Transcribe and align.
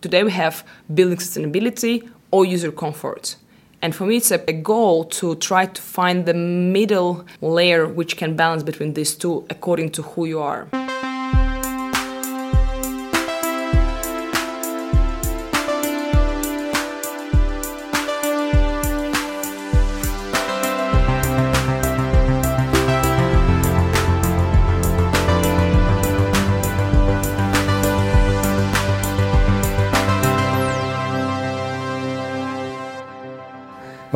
today 0.00 0.22
we 0.24 0.32
have 0.32 0.64
building 0.92 1.18
sustainability 1.18 2.08
or 2.30 2.44
user 2.44 2.72
comfort. 2.72 3.36
And 3.82 3.94
for 3.94 4.04
me, 4.04 4.18
it's 4.18 4.30
a, 4.30 4.38
goal 4.38 5.04
to 5.04 5.36
try 5.36 5.64
to 5.66 5.80
find 5.80 6.26
the 6.26 6.34
middle 6.34 7.24
layer 7.40 7.88
which 7.88 8.18
can 8.18 8.36
balance 8.36 8.62
between 8.62 8.92
these 8.92 9.14
two 9.14 9.46
according 9.48 9.90
to 9.92 10.02
who 10.02 10.26
you 10.26 10.40
are. 10.40 10.68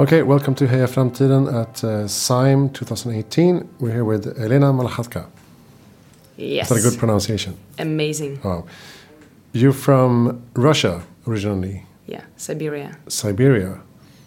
Okay, 0.04 0.22
welcome 0.22 0.54
to 0.56 0.66
Heja 0.66 0.86
Framtiden 0.86 1.48
at 1.48 1.82
uh, 1.82 2.06
SIME 2.06 2.68
2018. 2.68 3.66
We're 3.80 3.90
here 3.90 4.04
with 4.04 4.38
Elena 4.38 4.70
Malakhatka. 4.70 5.24
Yes. 6.36 6.70
Is 6.70 6.82
that 6.82 6.86
a 6.86 6.90
good 6.90 6.98
pronunciation? 6.98 7.56
Amazing. 7.78 8.38
Wow. 8.44 8.66
You're 9.54 9.72
from 9.72 10.42
Russia 10.52 11.02
originally? 11.26 11.86
Yeah, 12.06 12.20
Siberia. 12.36 12.98
Siberia. 13.08 13.80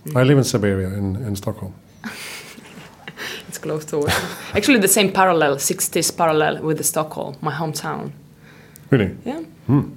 Mm. 0.06 0.20
I 0.20 0.24
live 0.24 0.40
in 0.40 0.44
Siberia 0.44 0.88
in, 0.88 1.16
in 1.18 1.36
Stockholm. 1.36 1.76
it's 3.48 3.60
close 3.60 3.86
to 3.86 4.08
it. 4.08 4.14
Actually, 4.56 4.80
the 4.80 4.88
same 4.88 5.12
parallel, 5.12 5.58
60s 5.58 6.18
parallel 6.18 6.64
with 6.64 6.84
Stockholm, 6.84 7.36
my 7.40 7.54
hometown. 7.54 8.14
Really? 8.90 9.16
Yeah. 9.24 9.42
Hmm. 9.68 9.92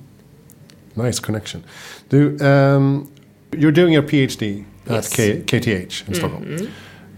Nice 0.94 1.20
connection. 1.20 1.64
Do 2.10 2.38
um, 2.40 3.10
you're 3.56 3.72
doing 3.72 3.92
your 3.92 4.02
PhD 4.02 4.64
at 4.86 5.10
K- 5.10 5.42
KTH 5.42 6.08
in 6.08 6.14
Stockholm. 6.14 6.44
Mm 6.44 6.56
-hmm. 6.56 6.68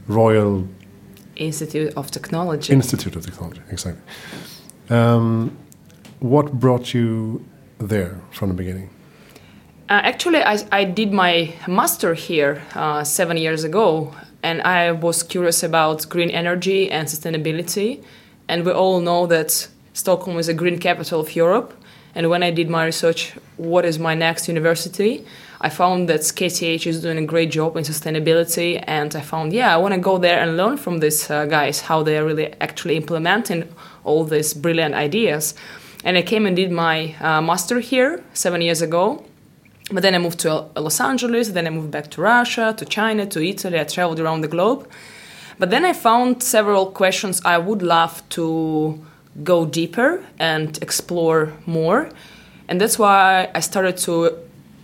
Royal 0.08 0.66
Institute 1.36 1.92
of 1.96 2.10
Technology. 2.10 2.72
Institute 2.72 3.18
of 3.18 3.24
Technology, 3.24 3.60
exactly. 3.70 4.02
Um, 4.90 5.56
what 6.20 6.52
brought 6.52 6.94
you 6.94 7.44
there 7.88 8.14
from 8.30 8.48
the 8.48 8.54
beginning? 8.54 8.88
Uh, 9.88 10.00
actually, 10.04 10.42
I, 10.42 10.58
I, 10.70 10.84
did 10.84 11.12
my 11.12 11.54
master 11.66 12.14
here 12.14 12.62
uh, 12.74 13.04
seven 13.04 13.36
years 13.36 13.64
ago, 13.64 14.14
and 14.42 14.62
I 14.62 14.92
was 14.92 15.22
curious 15.22 15.62
about 15.62 16.08
green 16.08 16.30
energy 16.30 16.90
and 16.90 17.08
sustainability. 17.08 18.02
And 18.48 18.64
we 18.64 18.72
all 18.72 19.00
know 19.00 19.26
that 19.26 19.68
Stockholm 19.92 20.38
is 20.38 20.48
a 20.48 20.54
green 20.54 20.78
capital 20.78 21.20
of 21.20 21.36
Europe. 21.36 21.74
And 22.14 22.28
when 22.28 22.42
I 22.42 22.50
did 22.50 22.68
my 22.68 22.84
research, 22.84 23.32
what 23.56 23.84
is 23.84 23.98
my 23.98 24.14
next 24.14 24.48
university? 24.48 25.24
I 25.64 25.68
found 25.68 26.08
that 26.08 26.22
KTH 26.22 26.88
is 26.88 27.00
doing 27.00 27.18
a 27.18 27.24
great 27.24 27.52
job 27.52 27.76
in 27.76 27.84
sustainability, 27.84 28.82
and 28.84 29.14
I 29.14 29.20
found, 29.20 29.52
yeah, 29.52 29.72
I 29.72 29.76
want 29.76 29.94
to 29.94 30.00
go 30.00 30.18
there 30.18 30.40
and 30.40 30.56
learn 30.56 30.76
from 30.76 30.98
these 30.98 31.30
uh, 31.30 31.46
guys 31.46 31.82
how 31.82 32.02
they 32.02 32.18
are 32.18 32.24
really 32.24 32.52
actually 32.60 32.96
implementing 32.96 33.68
all 34.02 34.24
these 34.24 34.54
brilliant 34.54 34.96
ideas. 34.96 35.54
And 36.04 36.18
I 36.18 36.22
came 36.22 36.46
and 36.46 36.56
did 36.56 36.72
my 36.72 37.14
uh, 37.20 37.40
master 37.40 37.78
here 37.78 38.24
seven 38.34 38.60
years 38.60 38.82
ago. 38.82 39.24
But 39.92 40.02
then 40.02 40.16
I 40.16 40.18
moved 40.18 40.40
to 40.40 40.66
Los 40.74 41.00
Angeles, 41.00 41.50
then 41.50 41.68
I 41.68 41.70
moved 41.70 41.92
back 41.92 42.10
to 42.10 42.20
Russia, 42.20 42.74
to 42.76 42.84
China, 42.84 43.24
to 43.26 43.40
Italy. 43.40 43.78
I 43.78 43.84
traveled 43.84 44.18
around 44.18 44.40
the 44.40 44.48
globe. 44.48 44.90
But 45.60 45.70
then 45.70 45.84
I 45.84 45.92
found 45.92 46.42
several 46.42 46.86
questions 46.86 47.40
I 47.44 47.58
would 47.58 47.82
love 47.82 48.28
to 48.30 49.00
go 49.44 49.64
deeper 49.64 50.24
and 50.40 50.76
explore 50.82 51.52
more. 51.66 52.08
And 52.66 52.80
that's 52.80 52.98
why 52.98 53.48
I 53.54 53.60
started 53.60 53.96
to 53.98 54.38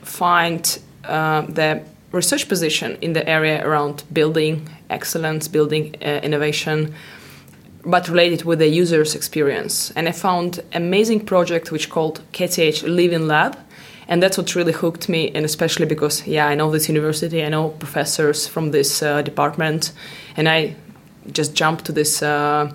find 0.08 0.78
uh, 1.04 1.42
the 1.42 1.82
research 2.12 2.48
position 2.48 2.96
in 3.00 3.12
the 3.12 3.28
area 3.28 3.66
around 3.66 4.04
building 4.12 4.68
excellence, 4.90 5.48
building 5.48 5.94
uh, 6.02 6.20
innovation, 6.22 6.94
but 7.84 8.08
related 8.08 8.44
with 8.44 8.58
the 8.58 8.68
user's 8.68 9.14
experience. 9.14 9.92
And 9.92 10.08
I 10.08 10.12
found 10.12 10.60
amazing 10.72 11.26
project 11.26 11.70
which 11.70 11.90
called 11.90 12.20
KTH 12.32 12.82
Living 12.82 13.26
Lab, 13.26 13.56
and 14.08 14.22
that's 14.22 14.38
what 14.38 14.54
really 14.54 14.72
hooked 14.72 15.08
me, 15.08 15.30
and 15.34 15.44
especially 15.44 15.86
because 15.86 16.26
yeah, 16.26 16.46
I 16.46 16.54
know 16.54 16.70
this 16.70 16.88
university, 16.88 17.44
I 17.44 17.50
know 17.50 17.68
professors 17.68 18.46
from 18.46 18.70
this 18.70 19.02
uh, 19.02 19.22
department, 19.22 19.92
and 20.36 20.48
I 20.48 20.74
just 21.32 21.54
jumped 21.54 21.84
to 21.86 21.92
this. 21.92 22.22
Uh, 22.22 22.72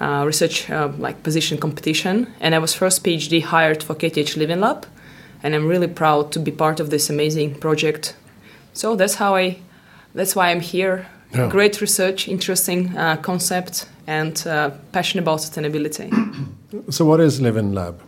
uh, 0.00 0.24
research 0.26 0.68
uh, 0.68 0.90
like 0.98 1.22
position 1.22 1.56
competition, 1.58 2.26
and 2.40 2.56
I 2.56 2.58
was 2.58 2.74
first 2.74 3.04
PhD 3.04 3.40
hired 3.40 3.84
for 3.84 3.94
KTH 3.94 4.36
Living 4.36 4.58
Lab, 4.58 4.84
and 5.42 5.54
I'm 5.54 5.66
really 5.66 5.88
proud 5.88 6.32
to 6.32 6.40
be 6.40 6.50
part 6.50 6.80
of 6.80 6.90
this 6.90 7.10
amazing 7.10 7.56
project. 7.56 8.14
So 8.72 8.96
that's 8.96 9.14
how 9.16 9.34
I, 9.36 9.58
that's 10.14 10.36
why 10.36 10.50
I'm 10.50 10.60
here. 10.60 11.06
Yeah. 11.34 11.48
Great 11.48 11.80
research, 11.80 12.28
interesting 12.28 12.96
uh, 12.96 13.16
concept, 13.16 13.86
and 14.06 14.46
uh, 14.46 14.70
passionate 14.92 15.22
about 15.22 15.38
sustainability. 15.38 16.10
so, 16.90 17.06
what 17.06 17.20
is 17.20 17.40
Living 17.40 17.72
Lab? 17.72 18.00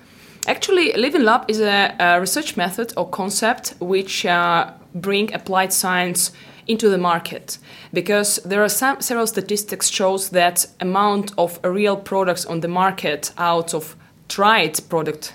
Actually, 0.47 0.93
Living 0.93 1.23
Lab 1.23 1.47
is 1.49 1.59
a, 1.61 1.97
a 1.99 2.21
research 2.21 2.57
method 2.59 2.93
or 2.99 3.09
concept 3.09 3.75
which 3.81 4.27
uh, 4.27 4.71
bring 4.95 5.33
applied 5.33 5.73
science 5.73 6.33
into 6.67 6.91
the 6.91 6.99
market 6.99 7.59
because 7.93 8.37
there 8.45 8.63
are 8.63 8.69
some, 8.69 9.01
several 9.01 9.27
statistics 9.27 9.89
shows 9.89 10.31
that 10.31 10.67
amount 10.81 11.33
of 11.39 11.59
real 11.65 11.97
products 11.97 12.45
on 12.45 12.61
the 12.61 12.69
market 12.69 13.33
out 13.39 13.75
of 13.75 13.97
tried 14.29 14.79
product 14.89 15.35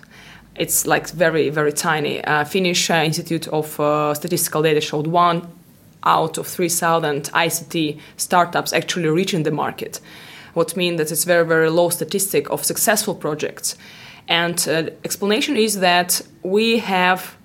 it's 0.59 0.85
like 0.85 1.09
very 1.09 1.49
very 1.49 1.71
tiny. 1.71 2.23
Uh, 2.23 2.43
Finnish 2.43 2.89
uh, 2.91 2.95
Institute 3.05 3.47
of 3.47 3.79
uh, 3.79 4.13
Statistical 4.13 4.61
Data 4.61 4.81
showed 4.81 5.07
one 5.07 5.47
out 6.03 6.37
of 6.37 6.47
3,000 6.47 7.23
ICT 7.33 7.99
startups 8.17 8.71
actually 8.71 9.09
reaching 9.09 9.43
the 9.43 9.51
market, 9.51 9.99
what 10.53 10.77
means 10.77 10.97
that 10.97 11.11
it's 11.11 11.23
very 11.23 11.45
very 11.45 11.69
low 11.69 11.89
statistic 11.89 12.49
of 12.49 12.63
successful 12.63 13.15
projects. 13.15 13.75
And 14.27 14.67
uh, 14.67 14.91
explanation 15.03 15.57
is 15.57 15.79
that 15.79 16.21
we 16.43 16.79
have 16.79 17.35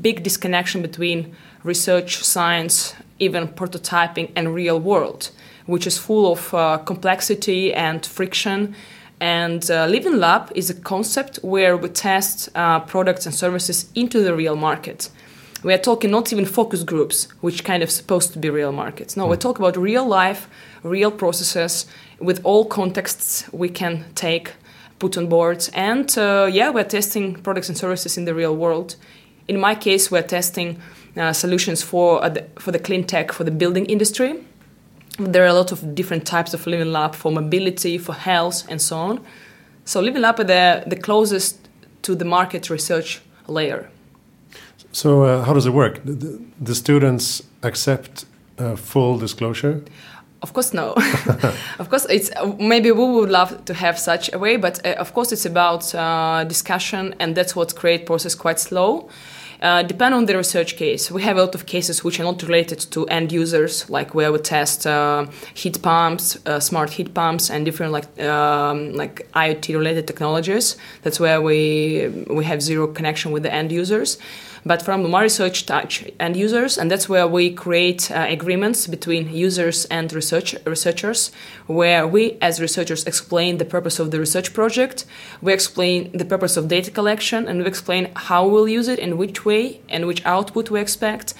big 0.00 0.22
disconnection 0.22 0.82
between 0.82 1.36
research, 1.62 2.16
science, 2.24 2.94
even 3.18 3.48
prototyping, 3.48 4.32
and 4.34 4.54
real 4.54 4.80
world, 4.80 5.30
which 5.66 5.86
is 5.86 5.98
full 5.98 6.32
of 6.32 6.54
uh, 6.54 6.78
complexity 6.78 7.74
and 7.74 8.04
friction 8.04 8.74
and 9.20 9.70
uh, 9.70 9.86
Living 9.86 10.18
Lab 10.18 10.52
is 10.54 10.68
a 10.68 10.74
concept 10.74 11.36
where 11.42 11.76
we 11.76 11.88
test 11.88 12.50
uh, 12.54 12.80
products 12.80 13.24
and 13.24 13.34
services 13.34 13.90
into 13.94 14.22
the 14.22 14.34
real 14.34 14.56
market. 14.56 15.08
We 15.62 15.72
are 15.72 15.78
talking 15.78 16.10
not 16.10 16.32
even 16.32 16.44
focus 16.44 16.82
groups, 16.82 17.28
which 17.40 17.64
kind 17.64 17.82
of 17.82 17.90
supposed 17.90 18.32
to 18.34 18.38
be 18.38 18.50
real 18.50 18.72
markets. 18.72 19.16
No, 19.16 19.26
we 19.26 19.36
talk 19.36 19.58
about 19.58 19.76
real 19.76 20.06
life, 20.06 20.48
real 20.82 21.10
processes 21.10 21.86
with 22.20 22.40
all 22.44 22.66
contexts 22.66 23.48
we 23.52 23.68
can 23.68 24.04
take, 24.14 24.52
put 24.98 25.16
on 25.16 25.28
board. 25.28 25.68
And 25.72 26.16
uh, 26.18 26.48
yeah, 26.52 26.70
we're 26.70 26.84
testing 26.84 27.34
products 27.36 27.68
and 27.68 27.76
services 27.76 28.18
in 28.18 28.26
the 28.26 28.34
real 28.34 28.54
world. 28.54 28.96
In 29.48 29.58
my 29.58 29.74
case, 29.74 30.10
we're 30.10 30.22
testing 30.22 30.80
uh, 31.16 31.32
solutions 31.32 31.82
for, 31.82 32.22
uh, 32.22 32.28
the, 32.28 32.46
for 32.58 32.70
the 32.70 32.78
clean 32.78 33.04
tech 33.04 33.32
for 33.32 33.44
the 33.44 33.50
building 33.50 33.86
industry 33.86 34.44
there 35.18 35.42
are 35.44 35.48
a 35.48 35.52
lot 35.52 35.72
of 35.72 35.94
different 35.94 36.26
types 36.26 36.54
of 36.54 36.66
living 36.66 36.92
lab 36.92 37.14
for 37.14 37.32
mobility, 37.32 37.98
for 37.98 38.14
health, 38.14 38.66
and 38.68 38.80
so 38.80 38.96
on. 38.96 39.20
So 39.84 40.00
living 40.00 40.22
lab 40.22 40.40
is 40.40 40.46
the, 40.46 40.84
the 40.86 40.96
closest 40.96 41.68
to 42.02 42.14
the 42.14 42.24
market 42.24 42.70
research 42.70 43.20
layer. 43.46 43.88
So 44.92 45.24
uh, 45.24 45.44
how 45.44 45.52
does 45.52 45.66
it 45.66 45.72
work? 45.72 46.00
The, 46.04 46.40
the 46.60 46.74
students 46.74 47.42
accept 47.62 48.24
uh, 48.58 48.76
full 48.76 49.18
disclosure? 49.18 49.82
Of 50.42 50.52
course, 50.52 50.74
no. 50.74 50.92
of 51.78 51.88
course, 51.88 52.06
it's 52.08 52.30
maybe 52.58 52.92
we 52.92 53.04
would 53.04 53.30
love 53.30 53.64
to 53.64 53.74
have 53.74 53.98
such 53.98 54.32
a 54.32 54.38
way, 54.38 54.56
but 54.56 54.84
uh, 54.86 54.94
of 54.98 55.12
course, 55.14 55.32
it's 55.32 55.46
about 55.46 55.94
uh, 55.94 56.44
discussion, 56.44 57.14
and 57.18 57.34
that's 57.34 57.56
what 57.56 57.74
create 57.74 58.06
process 58.06 58.34
quite 58.34 58.60
slow. 58.60 59.08
Uh, 59.62 59.82
depend 59.82 60.14
on 60.14 60.26
the 60.26 60.36
research 60.36 60.76
case. 60.76 61.10
We 61.10 61.22
have 61.22 61.36
a 61.36 61.40
lot 61.40 61.54
of 61.54 61.66
cases 61.66 62.04
which 62.04 62.20
are 62.20 62.24
not 62.24 62.42
related 62.42 62.78
to 62.90 63.06
end 63.06 63.32
users, 63.32 63.88
like 63.88 64.14
where 64.14 64.30
we 64.32 64.38
test 64.38 64.86
uh, 64.86 65.26
heat 65.54 65.80
pumps, 65.82 66.38
uh, 66.46 66.60
smart 66.60 66.90
heat 66.90 67.14
pumps, 67.14 67.50
and 67.50 67.64
different 67.64 67.92
like 67.92 68.22
um, 68.22 68.92
like 68.92 69.26
IoT 69.32 69.76
related 69.76 70.06
technologies. 70.06 70.76
That's 71.02 71.18
where 71.18 71.40
we 71.40 72.24
we 72.28 72.44
have 72.44 72.60
zero 72.62 72.86
connection 72.86 73.32
with 73.32 73.42
the 73.42 73.52
end 73.52 73.72
users 73.72 74.18
but 74.66 74.82
from 74.82 75.08
my 75.08 75.22
research 75.22 75.64
touch 75.64 76.04
end 76.18 76.36
users, 76.36 76.76
and 76.76 76.90
that's 76.90 77.08
where 77.08 77.28
we 77.28 77.54
create 77.54 78.10
uh, 78.10 78.26
agreements 78.28 78.88
between 78.88 79.32
users 79.32 79.84
and 79.86 80.12
research 80.12 80.56
researchers, 80.66 81.30
where 81.68 82.06
we 82.06 82.36
as 82.42 82.60
researchers 82.60 83.04
explain 83.04 83.58
the 83.58 83.64
purpose 83.64 84.00
of 84.00 84.10
the 84.10 84.18
research 84.18 84.52
project, 84.52 85.04
we 85.40 85.52
explain 85.52 86.10
the 86.10 86.24
purpose 86.24 86.56
of 86.56 86.66
data 86.66 86.90
collection, 86.90 87.46
and 87.46 87.60
we 87.60 87.66
explain 87.66 88.10
how 88.16 88.46
we'll 88.48 88.68
use 88.68 88.88
it, 88.88 88.98
in 88.98 89.16
which 89.16 89.44
way, 89.44 89.80
and 89.88 90.06
which 90.06 90.24
output 90.26 90.68
we 90.68 90.80
expect. 90.80 91.32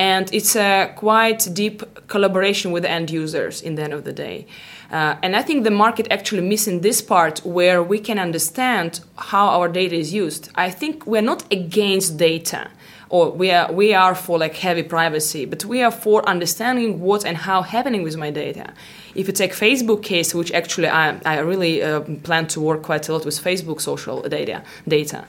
And 0.00 0.32
it's 0.32 0.56
a 0.56 0.90
quite 0.96 1.46
deep 1.52 1.82
collaboration 2.08 2.72
with 2.72 2.86
end 2.86 3.10
users 3.10 3.60
in 3.60 3.74
the 3.74 3.82
end 3.82 3.92
of 3.92 4.04
the 4.04 4.14
day. 4.14 4.46
Uh, 4.90 5.14
and 5.22 5.36
I 5.36 5.42
think 5.42 5.64
the 5.64 5.70
market 5.70 6.06
actually 6.10 6.40
missing 6.40 6.80
this 6.80 7.02
part 7.02 7.40
where 7.44 7.82
we 7.82 7.98
can 7.98 8.18
understand 8.18 9.00
how 9.16 9.48
our 9.48 9.68
data 9.68 9.94
is 9.94 10.14
used. 10.14 10.48
I 10.54 10.70
think 10.70 11.06
we're 11.06 11.28
not 11.32 11.44
against 11.52 12.16
data 12.16 12.70
or 13.10 13.30
we 13.30 13.50
are 13.50 13.70
we 13.70 13.92
are 13.92 14.14
for 14.14 14.38
like 14.38 14.54
heavy 14.56 14.84
privacy, 14.84 15.44
but 15.44 15.66
we 15.66 15.82
are 15.82 15.90
for 15.90 16.26
understanding 16.26 17.00
what 17.00 17.26
and 17.26 17.36
how 17.36 17.60
happening 17.60 18.02
with 18.02 18.16
my 18.16 18.30
data. 18.30 18.72
If 19.14 19.26
you 19.26 19.34
take 19.34 19.52
Facebook 19.52 20.02
case, 20.02 20.34
which 20.34 20.50
actually 20.52 20.88
I, 20.88 21.20
I 21.26 21.40
really 21.40 21.82
uh, 21.82 22.00
plan 22.22 22.46
to 22.48 22.60
work 22.60 22.82
quite 22.82 23.06
a 23.08 23.12
lot 23.12 23.26
with 23.26 23.38
Facebook 23.38 23.80
social 23.82 24.22
data 24.22 24.62
data 24.88 25.26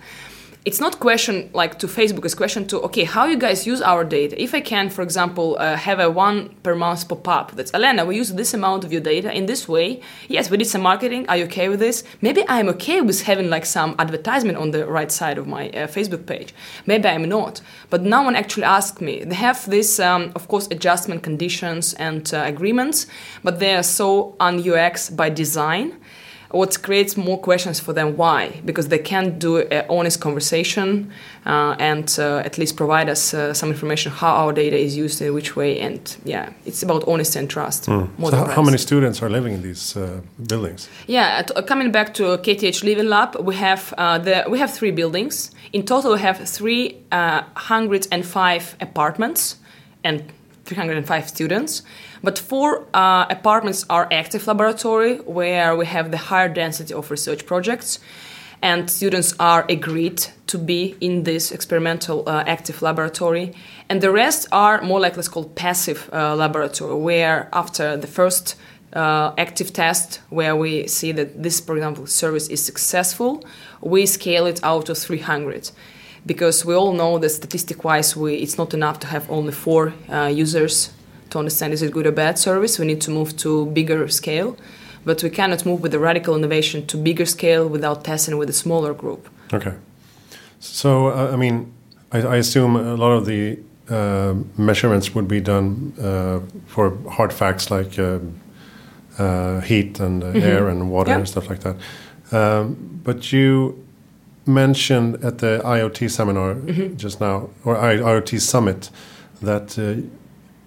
it's 0.63 0.79
not 0.79 0.99
question 0.99 1.49
like 1.53 1.79
to 1.79 1.87
facebook 1.87 2.23
it's 2.23 2.35
question 2.35 2.67
to 2.67 2.79
okay 2.81 3.03
how 3.03 3.25
you 3.25 3.35
guys 3.37 3.65
use 3.65 3.81
our 3.81 4.03
data? 4.03 4.39
If 4.39 4.53
i 4.53 4.61
can 4.61 4.89
for 4.89 5.01
example 5.01 5.57
uh, 5.59 5.75
have 5.75 5.99
a 5.99 6.09
one 6.09 6.49
per 6.61 6.75
month 6.75 7.07
pop-up 7.07 7.53
that's 7.53 7.73
elena 7.73 8.05
we 8.05 8.15
use 8.15 8.31
this 8.33 8.53
amount 8.53 8.83
of 8.83 8.91
your 8.91 9.01
data 9.01 9.35
in 9.35 9.47
this 9.47 9.67
way. 9.67 10.01
Yes 10.27 10.51
we 10.51 10.57
did 10.57 10.67
some 10.67 10.81
marketing. 10.81 11.25
Are 11.29 11.37
you 11.37 11.45
okay 11.45 11.67
with 11.67 11.79
this? 11.79 12.03
Maybe 12.21 12.43
i'm 12.47 12.69
okay 12.69 13.01
with 13.01 13.23
having 13.23 13.49
like 13.49 13.65
some 13.65 13.95
advertisement 13.97 14.57
on 14.57 14.69
the 14.69 14.85
right 14.85 15.11
side 15.11 15.39
of 15.39 15.47
my 15.47 15.69
uh, 15.69 15.87
facebook 15.87 16.27
page. 16.27 16.53
Maybe 16.85 17.07
i'm 17.07 17.27
not. 17.27 17.61
But 17.89 18.03
no 18.03 18.21
one 18.21 18.35
actually 18.35 18.65
asked 18.65 19.01
me. 19.01 19.23
They 19.23 19.35
have 19.35 19.67
this 19.67 19.99
um, 19.99 20.31
of 20.35 20.47
course 20.47 20.67
adjustment 20.69 21.23
conditions 21.23 21.95
and 21.95 22.31
uh, 22.33 22.43
agreements 22.45 23.07
but 23.43 23.59
they 23.59 23.73
are 23.75 23.83
so 23.83 24.35
on 24.39 24.53
ux 24.69 25.09
by 25.09 25.29
design 25.29 25.97
what 26.51 26.81
creates 26.83 27.17
more 27.17 27.37
questions 27.37 27.79
for 27.79 27.93
them 27.93 28.17
why? 28.17 28.61
Because 28.65 28.89
they 28.89 28.99
can't 28.99 29.39
do 29.39 29.59
an 29.59 29.85
honest 29.89 30.21
conversation 30.21 31.11
uh, 31.45 31.75
and 31.79 32.17
uh, 32.19 32.41
at 32.45 32.57
least 32.57 32.75
provide 32.77 33.09
us 33.09 33.33
uh, 33.33 33.53
some 33.53 33.69
information 33.69 34.11
how 34.11 34.35
our 34.35 34.53
data 34.53 34.77
is 34.77 34.95
used 34.95 35.21
in 35.21 35.33
which 35.33 35.55
way 35.55 35.79
and 35.79 36.17
yeah 36.23 36.53
it's 36.65 36.83
about 36.83 37.03
honesty 37.07 37.39
and 37.39 37.49
trust 37.49 37.87
mm. 37.87 38.07
so 38.29 38.45
how 38.45 38.61
many 38.61 38.77
students 38.77 39.23
are 39.23 39.29
living 39.29 39.53
in 39.53 39.61
these 39.61 39.95
uh, 39.97 40.21
buildings? 40.47 40.89
Yeah 41.07 41.41
coming 41.65 41.91
back 41.91 42.13
to 42.15 42.37
kth 42.37 42.83
living 42.83 43.07
lab 43.07 43.35
we 43.39 43.55
have 43.55 43.93
uh, 43.97 44.17
the 44.17 44.43
we 44.49 44.59
have 44.59 44.73
three 44.73 44.91
buildings. 44.91 45.51
In 45.73 45.85
total 45.85 46.13
we 46.13 46.19
have 46.19 46.47
305 46.47 48.75
apartments 48.81 49.57
and 50.03 50.23
305 50.71 51.27
students 51.27 51.83
but 52.23 52.39
four 52.39 52.87
uh, 52.93 53.25
apartments 53.29 53.85
are 53.89 54.07
active 54.11 54.47
laboratory 54.47 55.15
where 55.39 55.75
we 55.75 55.85
have 55.85 56.11
the 56.11 56.17
higher 56.17 56.49
density 56.49 56.93
of 56.93 57.11
research 57.11 57.45
projects 57.45 57.99
and 58.61 58.89
students 58.89 59.33
are 59.39 59.65
agreed 59.69 60.27
to 60.47 60.57
be 60.57 60.95
in 61.01 61.23
this 61.23 61.51
experimental 61.51 62.27
uh, 62.27 62.43
active 62.45 62.81
laboratory. 62.81 63.53
And 63.89 64.01
the 64.01 64.11
rest 64.11 64.47
are 64.51 64.81
more 64.81 64.99
like 64.99 65.15
let's 65.15 65.27
call 65.27 65.45
passive 65.45 66.09
uh, 66.13 66.35
laboratory 66.35 66.95
where 66.95 67.49
after 67.53 67.97
the 67.97 68.07
first 68.07 68.55
uh, 68.93 69.33
active 69.37 69.73
test 69.73 70.19
where 70.29 70.55
we 70.55 70.87
see 70.87 71.11
that 71.13 71.41
this 71.41 71.59
for 71.59 71.75
example 71.75 72.05
service 72.05 72.49
is 72.49 72.61
successful 72.63 73.43
we 73.79 74.05
scale 74.05 74.45
it 74.45 74.59
out 74.63 74.87
to 74.87 74.93
300 74.93 75.71
because 76.25 76.65
we 76.65 76.75
all 76.75 76.93
know 76.93 77.17
that 77.19 77.29
statistic 77.29 77.83
wise 77.83 78.15
we, 78.15 78.35
it's 78.35 78.57
not 78.57 78.73
enough 78.73 78.99
to 78.99 79.07
have 79.07 79.29
only 79.29 79.51
four 79.51 79.93
uh, 80.09 80.27
users 80.27 80.91
to 81.31 81.39
understand 81.39 81.73
is 81.73 81.81
it 81.81 81.91
good 81.91 82.05
or 82.05 82.11
bad 82.11 82.37
service. 82.37 82.77
We 82.77 82.85
need 82.85 83.01
to 83.01 83.11
move 83.11 83.35
to 83.37 83.65
bigger 83.67 84.07
scale, 84.07 84.57
but 85.05 85.23
we 85.23 85.29
cannot 85.29 85.65
move 85.65 85.81
with 85.81 85.93
a 85.93 85.99
radical 85.99 86.35
innovation 86.35 86.85
to 86.87 86.97
bigger 86.97 87.25
scale 87.25 87.67
without 87.67 88.03
testing 88.03 88.37
with 88.37 88.49
a 88.49 88.53
smaller 88.53 88.93
group. 88.93 89.29
Okay. 89.53 89.73
So 90.59 91.07
uh, 91.07 91.31
I 91.33 91.35
mean, 91.35 91.73
I, 92.11 92.19
I, 92.21 92.35
assume 92.37 92.75
a 92.75 92.95
lot 92.95 93.13
of 93.13 93.25
the 93.25 93.57
uh, 93.89 94.35
measurements 94.57 95.15
would 95.15 95.27
be 95.27 95.41
done 95.41 95.93
uh, 95.99 96.39
for 96.67 96.97
hard 97.09 97.33
facts 97.33 97.71
like 97.71 97.97
uh, 97.97 98.19
uh, 99.17 99.61
heat 99.61 99.99
and 99.99 100.23
mm 100.23 100.33
-hmm. 100.33 100.43
air 100.43 100.67
and 100.67 100.89
water 100.89 101.11
yeah. 101.11 101.19
and 101.19 101.27
stuff 101.27 101.49
like 101.49 101.61
that. 101.61 101.75
Um, 102.31 102.77
but 103.03 103.31
you 103.31 103.75
mentioned 104.45 105.23
at 105.23 105.37
the 105.37 105.61
IoT 105.63 106.09
seminar 106.09 106.55
mm 106.55 106.67
-hmm. 106.67 106.95
just 106.95 107.19
now, 107.19 107.49
or 107.63 107.75
IoT 107.75 108.39
summit, 108.39 108.91
that 109.43 109.77
uh, 109.77 109.83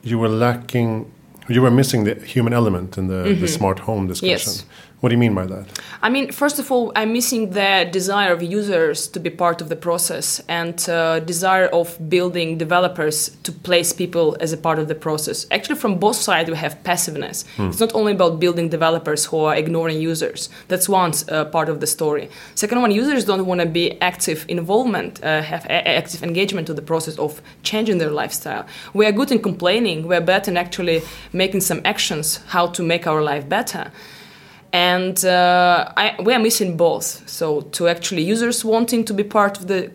you 0.03 0.19
were 0.21 0.37
lacking 0.37 1.06
you 1.49 1.62
were 1.62 1.75
missing 1.75 2.05
the 2.05 2.15
human 2.35 2.53
element 2.53 2.97
in 2.97 3.09
the, 3.09 3.15
mm 3.15 3.21
-hmm. 3.21 3.25
the 3.25 3.35
mm-hmm. 3.35 3.47
smart 3.47 3.79
home 3.81 4.06
discussion. 4.09 4.53
Yes. 4.53 4.67
What 5.05 5.11
do 5.11 5.17
you 5.17 5.19
mean 5.19 5.35
by 5.35 5.45
that? 5.45 5.67
I 6.01 6.09
mean, 6.09 6.33
first 6.33 6.59
of 6.59 6.73
all, 6.73 6.91
I'm 6.97 7.12
missing 7.12 7.51
the 7.51 7.87
desire 7.93 8.33
of 8.33 8.43
users 8.43 9.06
to 9.09 9.21
be 9.21 9.29
part 9.29 9.61
of 9.61 9.69
the 9.69 9.77
process 9.77 10.41
and 10.49 10.89
uh, 10.89 11.21
desire 11.21 11.67
of 11.67 11.99
building 12.09 12.56
developers 12.56 13.37
to 13.43 13.53
place 13.53 13.93
people 13.93 14.35
as 14.41 14.55
a 14.55 14.56
part 14.56 14.79
of 14.79 14.89
the 14.89 14.95
process. 14.95 15.47
Actually, 15.51 15.75
from 15.75 15.99
both 15.99 16.17
sides, 16.17 16.49
we 16.49 16.56
have 16.56 16.83
passiveness. 16.85 17.45
Hmm. 17.59 17.69
It's 17.69 17.81
not 17.81 17.95
only 17.95 18.12
about 18.12 18.41
building 18.41 18.71
developers 18.71 19.27
who 19.27 19.41
are 19.41 19.55
ignoring 19.55 20.01
users. 20.01 20.49
That's 20.69 20.89
one 20.89 21.12
uh, 21.29 21.45
part 21.45 21.69
of 21.69 21.81
the 21.81 21.87
story. 21.87 22.31
Second 22.55 22.81
one, 22.81 22.91
users 22.91 23.27
don't 23.27 23.45
want 23.45 23.61
to 23.61 23.67
be 23.67 24.01
active 24.01 24.47
involvement, 24.49 25.23
uh, 25.23 25.43
have 25.43 25.67
active 25.69 26.23
engagement 26.23 26.67
to 26.69 26.73
the 26.73 26.81
process 26.81 27.19
of 27.19 27.43
changing 27.62 27.99
their 27.99 28.11
lifestyle. 28.11 28.65
We 28.95 29.05
are 29.05 29.12
good 29.12 29.31
in 29.31 29.41
complaining. 29.41 30.09
We 30.09 30.17
are 30.17 30.23
bad 30.23 30.49
in 30.49 30.56
actually 30.56 31.03
making 31.35 31.61
some 31.61 31.83
actions 31.85 32.41
how 32.47 32.69
to 32.69 32.83
make 32.83 33.06
our 33.06 33.23
life 33.23 33.47
better 33.47 33.93
and 34.75 35.25
uh, 35.25 35.93
I, 35.97 36.17
we 36.21 36.35
are 36.35 36.41
missing 36.41 36.76
both. 36.76 37.29
So 37.29 37.61
to 37.61 37.87
actually 37.87 38.23
users 38.23 38.65
wanting 38.65 39.05
to 39.05 39.15
be 39.15 39.23
part 39.23 39.56
of 39.56 39.69
the 39.69 39.93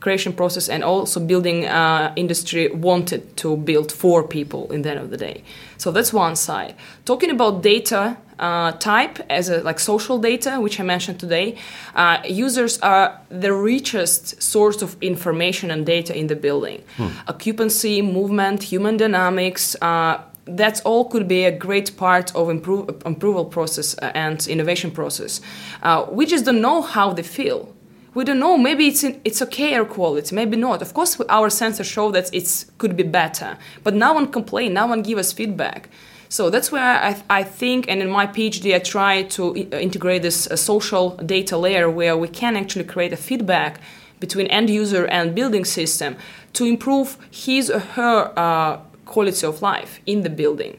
creation 0.00 0.32
process 0.32 0.68
and 0.68 0.82
also 0.82 1.20
building 1.20 1.66
uh, 1.66 2.12
industry 2.16 2.70
wanted 2.72 3.36
to 3.36 3.56
build 3.56 3.92
for 3.92 4.26
people 4.26 4.72
in 4.72 4.80
the 4.80 4.90
end 4.90 5.00
of 5.00 5.10
the 5.10 5.18
day. 5.18 5.44
So 5.76 5.90
that's 5.90 6.10
one 6.10 6.36
side. 6.36 6.74
Talking 7.04 7.30
about 7.30 7.62
data 7.62 8.16
uh, 8.38 8.72
type 8.72 9.18
as 9.28 9.50
a 9.50 9.62
like 9.62 9.78
social 9.78 10.18
data, 10.18 10.58
which 10.58 10.80
I 10.80 10.84
mentioned 10.84 11.20
today, 11.20 11.58
uh, 11.94 12.18
users 12.26 12.78
are 12.80 13.20
the 13.28 13.52
richest 13.52 14.42
source 14.42 14.80
of 14.80 14.96
information 15.02 15.70
and 15.70 15.84
data 15.84 16.16
in 16.16 16.28
the 16.28 16.36
building. 16.36 16.82
Hmm. 16.96 17.08
Occupancy, 17.28 18.00
movement, 18.00 18.62
human 18.62 18.96
dynamics 18.96 19.76
uh, 19.82 20.18
that 20.46 20.80
all 20.84 21.06
could 21.06 21.26
be 21.26 21.44
a 21.44 21.52
great 21.52 21.96
part 21.96 22.34
of 22.34 22.50
improve, 22.50 22.88
approval 23.04 23.44
process 23.44 23.96
uh, 23.98 24.12
and 24.14 24.46
innovation 24.46 24.90
process. 24.90 25.40
Uh, 25.82 26.06
we 26.10 26.26
just 26.26 26.44
don't 26.44 26.60
know 26.60 26.82
how 26.82 27.12
they 27.12 27.22
feel. 27.22 27.74
We 28.14 28.24
don't 28.24 28.38
know. 28.38 28.56
Maybe 28.56 28.86
it's 28.86 29.02
in, 29.02 29.20
it's 29.24 29.42
okay 29.42 29.74
air 29.74 29.84
quality. 29.84 30.34
Maybe 30.34 30.56
not. 30.56 30.82
Of 30.82 30.94
course, 30.94 31.20
our 31.28 31.48
sensors 31.48 31.90
show 31.90 32.10
that 32.12 32.32
it 32.32 32.66
could 32.78 32.96
be 32.96 33.02
better. 33.02 33.58
But 33.82 33.94
no 33.94 34.12
one 34.12 34.30
complain. 34.30 34.74
No 34.74 34.86
one 34.86 35.02
give 35.02 35.18
us 35.18 35.32
feedback. 35.32 35.88
So 36.28 36.50
that's 36.50 36.70
where 36.70 36.82
I, 36.82 37.22
I 37.30 37.42
think, 37.42 37.88
and 37.88 38.00
in 38.02 38.10
my 38.10 38.26
PhD, 38.26 38.74
I 38.74 38.78
try 38.78 39.22
to 39.22 39.54
integrate 39.56 40.22
this 40.22 40.46
uh, 40.46 40.56
social 40.56 41.10
data 41.16 41.56
layer 41.56 41.88
where 41.90 42.16
we 42.16 42.28
can 42.28 42.56
actually 42.56 42.84
create 42.84 43.12
a 43.12 43.16
feedback 43.16 43.80
between 44.20 44.46
end 44.46 44.70
user 44.70 45.06
and 45.06 45.34
building 45.34 45.64
system 45.64 46.16
to 46.54 46.64
improve 46.64 47.18
his 47.30 47.70
or 47.70 47.80
her 47.80 48.32
uh, 48.36 48.80
quality 49.14 49.46
of 49.46 49.62
life 49.62 49.92
in 50.06 50.22
the 50.22 50.30
building. 50.30 50.74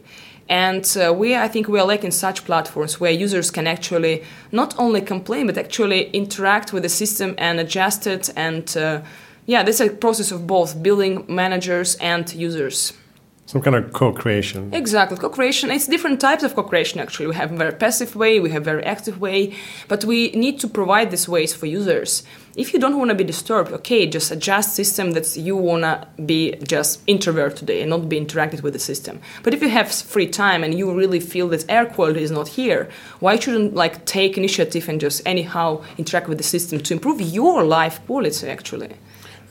And 0.47 0.85
uh, 0.97 1.13
we, 1.21 1.35
I 1.35 1.47
think, 1.47 1.67
we 1.67 1.79
are 1.79 1.87
lacking 1.87 2.11
such 2.11 2.45
platforms 2.45 2.99
where 2.99 3.11
users 3.11 3.49
can 3.51 3.67
actually 3.67 4.23
not 4.51 4.75
only 4.77 5.01
complain 5.01 5.47
but 5.47 5.57
actually 5.57 6.09
interact 6.11 6.71
with 6.73 6.83
the 6.83 6.89
system 6.89 7.33
and 7.37 7.59
adjust 7.59 8.05
it. 8.05 8.29
And 8.35 8.77
uh, 8.77 9.01
yeah, 9.47 9.63
this 9.63 9.79
is 9.79 9.89
a 9.89 9.93
process 9.93 10.31
of 10.31 10.45
both 10.45 10.81
building 10.83 11.25
managers 11.27 11.95
and 11.95 12.31
users. 12.33 12.93
Some 13.47 13.61
kind 13.61 13.75
of 13.75 13.93
co-creation. 13.93 14.73
Exactly, 14.73 15.17
co-creation. 15.17 15.69
It's 15.69 15.85
different 15.85 16.19
types 16.19 16.41
of 16.41 16.55
co-creation. 16.55 16.99
Actually, 16.99 17.27
we 17.27 17.35
have 17.35 17.51
a 17.51 17.55
very 17.55 17.73
passive 17.73 18.15
way, 18.15 18.39
we 18.39 18.49
have 18.49 18.65
very 18.65 18.83
active 18.83 19.21
way, 19.21 19.53
but 19.87 20.03
we 20.03 20.31
need 20.31 20.59
to 20.61 20.67
provide 20.67 21.11
these 21.11 21.29
ways 21.29 21.53
for 21.53 21.67
users. 21.67 22.23
If 22.55 22.73
you 22.73 22.79
don't 22.79 22.97
want 22.97 23.09
to 23.09 23.15
be 23.15 23.23
disturbed, 23.23 23.71
okay, 23.71 24.07
just 24.07 24.31
adjust 24.31 24.73
system 24.73 25.11
that 25.11 25.37
you 25.37 25.55
wanna 25.55 26.07
be 26.25 26.55
just 26.63 27.03
introvert 27.05 27.55
today 27.55 27.81
and 27.81 27.91
not 27.91 28.09
be 28.09 28.19
interacted 28.19 28.63
with 28.63 28.73
the 28.73 28.79
system. 28.79 29.19
But 29.43 29.53
if 29.53 29.61
you 29.61 29.69
have 29.69 29.91
free 29.91 30.27
time 30.27 30.63
and 30.63 30.73
you 30.73 30.91
really 30.91 31.19
feel 31.19 31.47
that 31.49 31.65
air 31.69 31.85
quality 31.85 32.23
is 32.23 32.31
not 32.31 32.47
here, 32.47 32.89
why 33.19 33.37
shouldn't 33.37 33.75
like 33.75 34.05
take 34.05 34.39
initiative 34.39 34.89
and 34.89 34.99
just 34.99 35.21
anyhow 35.23 35.83
interact 35.99 36.27
with 36.27 36.39
the 36.39 36.43
system 36.43 36.79
to 36.79 36.93
improve 36.95 37.21
your 37.21 37.63
life 37.63 37.99
quality 38.07 38.47
actually? 38.47 38.95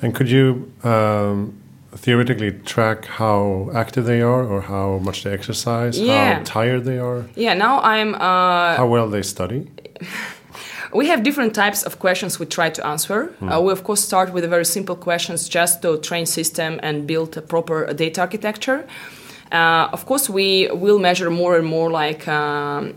And 0.03 0.13
could 0.17 0.29
you? 0.29 0.73
Um 0.83 1.61
theoretically 1.97 2.53
track 2.53 3.07
how 3.07 3.71
active 3.75 4.05
they 4.05 4.21
are 4.21 4.45
or 4.45 4.63
how 4.63 4.99
much 4.99 5.23
they 5.23 5.33
exercise, 5.33 5.99
yeah. 5.99 6.35
how 6.35 6.43
tired 6.45 6.85
they 6.85 6.99
are? 6.99 7.25
Yeah, 7.35 7.55
now 7.55 7.81
I'm. 7.81 8.15
Uh, 8.15 8.77
how 8.77 8.87
well 8.87 9.09
they 9.09 9.23
study? 9.23 9.71
we 10.95 11.09
have 11.09 11.23
different 11.23 11.55
types 11.55 11.83
of 11.83 11.99
questions 11.99 12.39
we 12.39 12.47
try 12.47 12.71
to 12.71 12.87
answer. 12.87 13.27
Hmm. 13.39 13.49
Uh, 13.49 13.61
we 13.61 13.73
of 13.73 13.85
course 13.85 14.01
start 14.01 14.33
with 14.33 14.49
very 14.49 14.65
simple 14.65 14.97
questions 14.97 15.49
just 15.49 15.83
to 15.83 15.99
train 15.99 16.27
system 16.27 16.81
and 16.83 17.07
build 17.07 17.37
a 17.37 17.43
proper 17.43 17.93
data 17.93 18.21
architecture. 18.21 18.87
Uh, 19.53 19.89
of 19.93 20.07
course, 20.07 20.29
we 20.29 20.69
will 20.73 20.99
measure 20.99 21.31
more 21.31 21.57
and 21.57 21.67
more 21.67 21.91
like 21.91 22.27
um, 22.27 22.95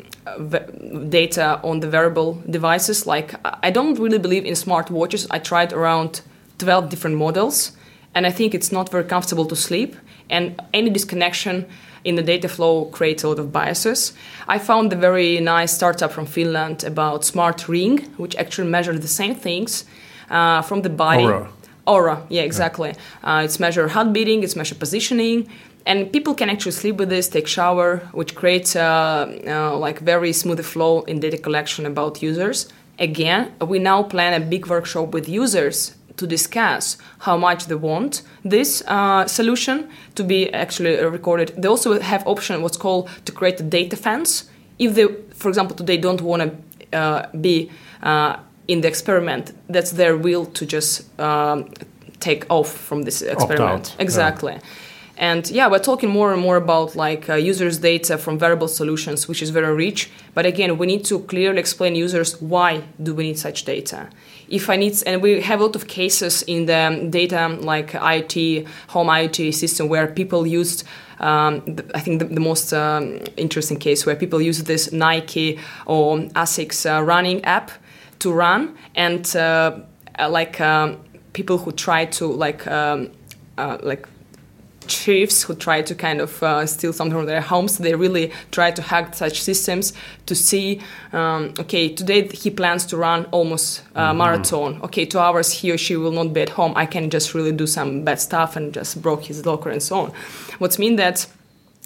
data 1.10 1.60
on 1.64 1.82
the 1.82 1.90
wearable 1.90 2.42
devices. 2.50 3.06
Like 3.06 3.36
I 3.64 3.70
don't 3.70 4.00
really 4.00 4.18
believe 4.18 4.46
in 4.46 4.56
smart 4.56 4.90
watches. 4.90 5.28
I 5.30 5.40
tried 5.40 5.74
around 5.74 6.22
12 6.58 6.90
different 6.90 7.18
models 7.18 7.77
and 8.18 8.26
I 8.26 8.32
think 8.32 8.56
it's 8.56 8.72
not 8.72 8.90
very 8.90 9.04
comfortable 9.04 9.46
to 9.46 9.56
sleep. 9.56 9.96
and 10.30 10.60
any 10.74 10.90
disconnection 10.90 11.66
in 12.04 12.16
the 12.16 12.22
data 12.22 12.48
flow 12.48 12.86
creates 12.86 13.24
a 13.24 13.28
lot 13.28 13.40
of 13.40 13.52
biases. 13.52 14.14
I 14.48 14.60
found 14.60 14.94
a 14.94 14.96
very 14.96 15.40
nice 15.40 15.74
startup 15.74 16.12
from 16.12 16.26
Finland 16.26 16.84
about 16.84 17.26
smart 17.26 17.68
ring, 17.68 18.00
which 18.18 18.36
actually 18.36 18.70
measures 18.70 19.00
the 19.00 19.08
same 19.08 19.36
things 19.36 19.86
uh, 20.30 20.62
from 20.62 20.82
the 20.82 20.90
body. 20.90 21.24
Aura. 21.24 21.50
Oura, 21.88 22.26
yeah, 22.30 22.42
exactly. 22.42 22.94
Uh, 23.24 23.44
it's 23.46 23.60
measure 23.60 23.88
heart 23.88 24.12
beating, 24.12 24.44
it's 24.44 24.56
measure 24.56 24.76
positioning, 24.76 25.48
and 25.86 26.12
people 26.12 26.34
can 26.34 26.50
actually 26.50 26.74
sleep 26.74 26.98
with 26.98 27.10
this, 27.10 27.30
take 27.30 27.48
shower, 27.48 28.02
which 28.12 28.36
creates 28.36 28.76
uh, 28.76 28.82
uh, 29.48 29.78
like 29.78 30.00
very 30.00 30.34
smooth 30.34 30.64
flow 30.66 31.02
in 31.04 31.22
data 31.22 31.38
collection 31.38 31.86
about 31.86 32.22
users. 32.22 32.68
Again, 33.00 33.54
we 33.62 33.80
now 33.80 34.04
plan 34.04 34.34
a 34.34 34.46
big 34.46 34.68
workshop 34.68 35.14
with 35.14 35.30
users 35.30 35.97
to 36.18 36.28
discuss 36.28 36.98
how 37.20 37.38
much 37.38 37.66
they 37.68 37.76
want 37.76 38.24
this 38.44 38.84
uh, 38.88 39.26
solution 39.28 39.88
to 40.16 40.24
be 40.24 40.52
actually 40.54 40.96
recorded. 41.06 41.54
They 41.58 41.68
also 41.68 42.00
have 42.00 42.26
option 42.28 42.62
what's 42.62 42.78
called 42.78 43.10
to 43.26 43.32
create 43.32 43.60
a 43.60 43.64
data 43.64 43.96
fence. 43.96 44.50
If 44.80 44.96
they, 44.96 45.08
for 45.34 45.50
example, 45.50 45.76
today 45.76 45.98
don't 45.98 46.22
want 46.22 46.42
to 46.92 46.98
uh, 46.98 47.30
be 47.40 47.72
uh, 48.04 48.38
in 48.68 48.82
the 48.82 48.88
experiment, 48.88 49.54
that's 49.70 49.92
their 49.92 50.18
will 50.18 50.46
to 50.46 50.66
just 50.66 51.20
um, 51.20 51.72
take 52.20 52.46
off 52.50 52.72
from 52.72 53.04
this 53.04 53.22
experiment. 53.22 53.96
Exactly. 54.00 54.60
And 55.18 55.50
yeah, 55.50 55.68
we're 55.68 55.80
talking 55.80 56.10
more 56.10 56.32
and 56.32 56.42
more 56.42 56.58
about 56.58 56.96
like 56.96 57.28
uh, 57.28 57.34
users' 57.34 57.80
data 57.80 58.20
from 58.20 58.38
variable 58.38 58.68
solutions, 58.68 59.28
which 59.28 59.42
is 59.42 59.50
very 59.50 59.74
rich. 59.74 60.12
But 60.36 60.46
again, 60.46 60.78
we 60.78 60.86
need 60.86 61.06
to 61.06 61.20
clearly 61.22 61.60
explain 61.60 61.96
users 61.96 62.40
why 62.40 62.84
do 63.02 63.16
we 63.16 63.24
need 63.24 63.40
such 63.40 63.66
data. 63.66 64.10
If 64.48 64.70
I 64.70 64.76
need, 64.76 65.02
and 65.08 65.22
we 65.24 65.42
have 65.42 65.60
a 65.60 65.64
lot 65.64 65.76
of 65.76 65.88
cases 65.88 66.44
in 66.44 66.68
the 66.68 67.08
data 67.10 67.48
like 67.60 67.92
IoT, 67.94 68.68
home 68.90 69.08
IoT 69.08 69.54
system 69.54 69.90
where 69.90 70.08
people 70.08 70.46
used. 70.46 70.84
Um, 71.20 71.64
I 71.96 72.00
think 72.00 72.20
the, 72.20 72.26
the 72.26 72.40
most 72.40 72.72
um, 72.74 73.22
interesting 73.38 73.80
case 73.80 74.06
where 74.06 74.16
people 74.16 74.40
use 74.40 74.64
this 74.66 74.92
Nike 74.92 75.60
or 75.88 76.20
Asics 76.36 76.86
uh, 76.86 77.02
running 77.02 77.44
app 77.44 77.72
to 78.20 78.32
run, 78.32 78.78
and 78.94 79.36
uh, 79.36 79.80
like 80.30 80.62
um, 80.62 81.00
people 81.34 81.58
who 81.58 81.72
try 81.72 82.06
to 82.06 82.28
like 82.28 82.68
um, 82.68 83.10
uh, 83.58 83.80
like 83.82 84.08
chiefs 84.88 85.44
who 85.44 85.56
try 85.56 85.82
to 85.82 85.96
kind 85.96 86.22
of 86.22 86.42
uh, 86.42 86.66
steal 86.66 86.94
something 86.94 87.18
from 87.18 87.26
their 87.26 87.42
homes. 87.42 87.78
They 87.78 87.96
really 87.96 88.32
try 88.52 88.72
to 88.72 88.82
hack 88.82 89.16
such 89.16 89.42
systems 89.42 89.94
to 90.26 90.36
see, 90.36 90.82
um, 91.14 91.54
okay, 91.60 91.90
today 91.90 92.28
he 92.28 92.50
plans 92.50 92.86
to 92.88 92.98
run 92.98 93.26
almost 93.26 93.84
a 93.96 94.14
marathon. 94.14 94.82
Okay, 94.84 95.06
two 95.06 95.20
hours 95.20 95.52
he 95.52 95.72
or 95.72 95.78
she 95.78 95.96
will 95.96 96.12
not 96.12 96.34
be 96.34 96.42
at 96.42 96.50
home. 96.50 96.74
I 96.76 96.86
can 96.86 97.10
just 97.10 97.34
really 97.34 97.52
do 97.52 97.68
some 97.68 98.04
bad 98.04 98.20
stuff 98.20 98.56
and 98.56 98.74
just 98.74 99.02
broke 99.02 99.26
his 99.26 99.46
locker 99.46 99.70
and 99.70 99.82
so 99.82 100.00
on. 100.00 100.12
What's 100.60 100.80
mean 100.80 100.96
that 100.98 101.28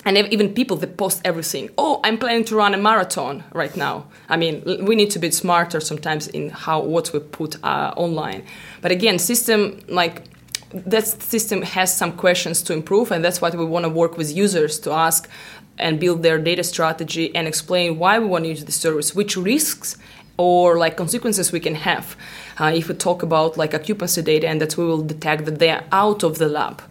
and 0.05 0.17
even 0.17 0.53
people 0.53 0.77
that 0.77 0.97
post 0.97 1.21
everything 1.23 1.69
oh 1.77 1.99
i'm 2.03 2.17
planning 2.17 2.43
to 2.43 2.55
run 2.55 2.73
a 2.73 2.77
marathon 2.77 3.43
right 3.53 3.75
now 3.75 4.05
i 4.29 4.37
mean 4.37 4.63
we 4.85 4.95
need 4.95 5.11
to 5.11 5.19
be 5.19 5.29
smarter 5.29 5.79
sometimes 5.79 6.27
in 6.29 6.49
how 6.49 6.81
what 6.81 7.13
we 7.13 7.19
put 7.19 7.63
uh, 7.63 7.93
online 7.95 8.43
but 8.81 8.91
again 8.91 9.19
system 9.19 9.79
like 9.87 10.23
that 10.73 11.07
system 11.07 11.61
has 11.61 11.95
some 11.95 12.11
questions 12.13 12.61
to 12.63 12.73
improve 12.73 13.11
and 13.11 13.23
that's 13.23 13.41
what 13.41 13.55
we 13.55 13.65
want 13.65 13.85
to 13.85 13.89
work 13.89 14.17
with 14.17 14.35
users 14.35 14.79
to 14.79 14.91
ask 14.91 15.29
and 15.77 15.99
build 15.99 16.23
their 16.23 16.37
data 16.37 16.63
strategy 16.63 17.33
and 17.35 17.47
explain 17.47 17.97
why 17.97 18.19
we 18.19 18.25
want 18.25 18.43
to 18.43 18.49
use 18.49 18.65
the 18.65 18.71
service 18.71 19.15
which 19.15 19.35
risks 19.37 19.97
or 20.37 20.77
like 20.77 20.97
consequences 20.97 21.51
we 21.51 21.59
can 21.59 21.75
have. 21.75 22.15
Uh, 22.57 22.71
if 22.73 22.87
we 22.87 22.95
talk 22.95 23.21
about 23.21 23.57
like 23.57 23.73
occupancy 23.73 24.21
data 24.21 24.47
and 24.47 24.59
that 24.61 24.77
we 24.77 24.85
will 24.85 25.01
detect 25.01 25.45
that 25.45 25.59
they 25.59 25.69
are 25.69 25.83
out 25.91 26.23
of 26.23 26.37
the 26.37 26.47
lab 26.47 26.81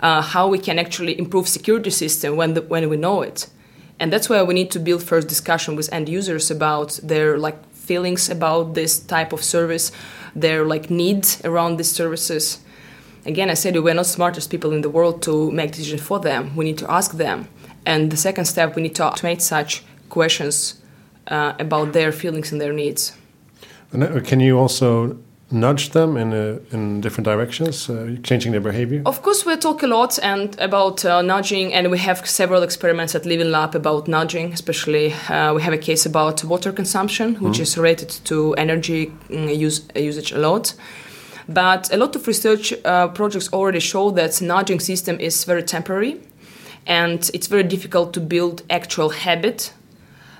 uh, 0.00 0.22
how 0.22 0.48
we 0.48 0.58
can 0.58 0.78
actually 0.78 1.18
improve 1.18 1.46
security 1.48 1.90
system 1.90 2.36
when 2.36 2.54
the, 2.54 2.62
when 2.62 2.88
we 2.88 2.96
know 2.96 3.22
it. 3.22 3.48
And 3.98 4.12
that's 4.12 4.28
where 4.30 4.44
we 4.44 4.54
need 4.54 4.70
to 4.72 4.78
build 4.78 5.02
first 5.02 5.28
discussion 5.28 5.76
with 5.76 5.92
end 5.92 6.08
users 6.08 6.50
about 6.50 6.98
their 7.02 7.38
like 7.38 7.58
feelings 7.74 8.30
about 8.30 8.74
this 8.74 8.98
type 8.98 9.32
of 9.32 9.42
service 9.42 9.92
their 10.34 10.64
like 10.64 10.90
needs 10.90 11.40
around 11.44 11.76
these 11.76 11.90
services 11.90 12.60
again 13.26 13.50
i 13.50 13.54
said 13.54 13.76
we're 13.76 13.94
not 13.94 14.06
smartest 14.06 14.50
people 14.50 14.72
in 14.72 14.82
the 14.82 14.90
world 14.90 15.22
to 15.22 15.50
make 15.50 15.72
decisions 15.72 16.02
for 16.02 16.20
them 16.20 16.54
we 16.56 16.64
need 16.64 16.78
to 16.78 16.90
ask 16.90 17.16
them 17.16 17.46
and 17.86 18.10
the 18.10 18.16
second 18.16 18.44
step 18.44 18.76
we 18.76 18.82
need 18.82 18.94
to 18.94 19.02
automate 19.02 19.40
such 19.40 19.82
questions 20.08 20.80
uh, 21.28 21.52
about 21.58 21.92
their 21.92 22.12
feelings 22.12 22.52
and 22.52 22.60
their 22.60 22.72
needs 22.72 23.12
And 23.92 24.24
can 24.24 24.40
you 24.40 24.58
also 24.58 25.16
nudge 25.50 25.90
them 25.90 26.16
in 26.16 26.32
uh, 26.32 26.58
in 26.70 27.00
different 27.00 27.24
directions, 27.24 27.90
uh, 27.90 28.16
changing 28.22 28.52
their 28.52 28.60
behavior? 28.60 29.02
Of 29.04 29.22
course, 29.22 29.44
we 29.44 29.56
talk 29.56 29.82
a 29.82 29.86
lot 29.86 30.18
and 30.22 30.58
about 30.60 31.04
uh, 31.04 31.22
nudging, 31.22 31.74
and 31.74 31.90
we 31.90 31.98
have 31.98 32.26
several 32.26 32.62
experiments 32.62 33.14
at 33.14 33.26
Living 33.26 33.50
Lab 33.50 33.74
about 33.74 34.06
nudging. 34.06 34.52
Especially, 34.52 35.12
uh, 35.28 35.54
we 35.54 35.62
have 35.62 35.72
a 35.72 35.78
case 35.78 36.06
about 36.06 36.44
water 36.44 36.72
consumption, 36.72 37.34
which 37.40 37.58
is 37.58 37.76
related 37.76 38.10
to 38.24 38.54
energy 38.54 39.12
mm, 39.28 39.56
use, 39.56 39.82
usage 39.94 40.32
a 40.32 40.38
lot. 40.38 40.74
But 41.52 41.92
a 41.92 41.96
lot 41.96 42.16
of 42.16 42.26
research 42.26 42.72
uh, 42.84 43.08
projects 43.08 43.52
already 43.52 43.80
show 43.80 44.10
that 44.12 44.40
nudging 44.40 44.80
system 44.80 45.18
is 45.18 45.44
very 45.44 45.62
temporary, 45.62 46.20
and 46.86 47.30
it's 47.34 47.48
very 47.48 47.64
difficult 47.64 48.12
to 48.14 48.20
build 48.20 48.62
actual 48.70 49.10
habit 49.10 49.72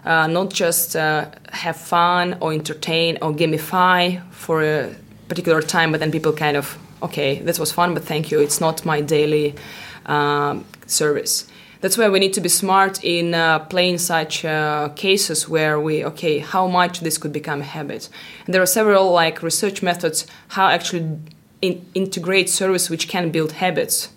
uh, 0.05 0.27
not 0.27 0.51
just 0.51 0.97
uh, 0.97 1.27
have 1.53 1.77
fun 1.77 2.37
or 2.41 2.53
entertain 2.53 3.19
or 3.23 3.33
gamify 3.33 4.23
for 4.33 4.63
a 4.63 4.95
particular 5.29 5.61
time, 5.61 5.93
but 5.93 6.01
then 6.01 6.11
people 6.11 6.33
kind 6.33 6.57
of, 6.57 6.79
okay, 7.03 7.41
this 7.41 7.59
was 7.59 7.71
fun, 7.71 7.95
but 7.95 8.05
thank 8.05 8.31
you. 8.31 8.41
It's 8.41 8.61
not 8.61 8.85
my 8.85 9.01
daily 9.01 9.55
um, 10.07 10.65
service. 10.87 11.47
That's 11.81 11.97
why 11.97 12.09
we 12.09 12.19
need 12.19 12.35
to 12.35 12.41
be 12.41 12.49
smart 12.49 13.03
in 13.03 13.35
uh, 13.35 13.61
playing 13.61 13.99
such 13.99 14.45
uh, 14.45 14.91
cases 14.97 15.49
where 15.49 15.81
we, 15.81 16.05
okay, 16.05 16.39
how 16.39 16.67
much 16.67 17.01
this 17.01 17.17
could 17.17 17.33
become 17.33 17.63
a 17.63 17.65
habit. 17.65 18.09
And 18.45 18.55
there 18.55 18.63
are 18.63 18.67
several 18.67 19.13
like 19.13 19.43
research 19.43 19.83
methods 19.83 20.27
how 20.49 20.67
actually 20.69 21.19
in- 21.63 21.87
integrate 21.95 22.51
service 22.51 22.91
which 22.91 23.09
can 23.09 23.31
build 23.31 23.53
habits 23.53 24.11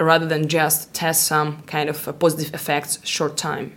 rather 0.00 0.26
than 0.26 0.48
just 0.48 0.92
test 0.92 1.26
some 1.26 1.62
kind 1.62 1.88
of 1.88 2.08
uh, 2.08 2.12
positive 2.12 2.54
effects 2.54 2.98
short 3.04 3.36
time. 3.36 3.72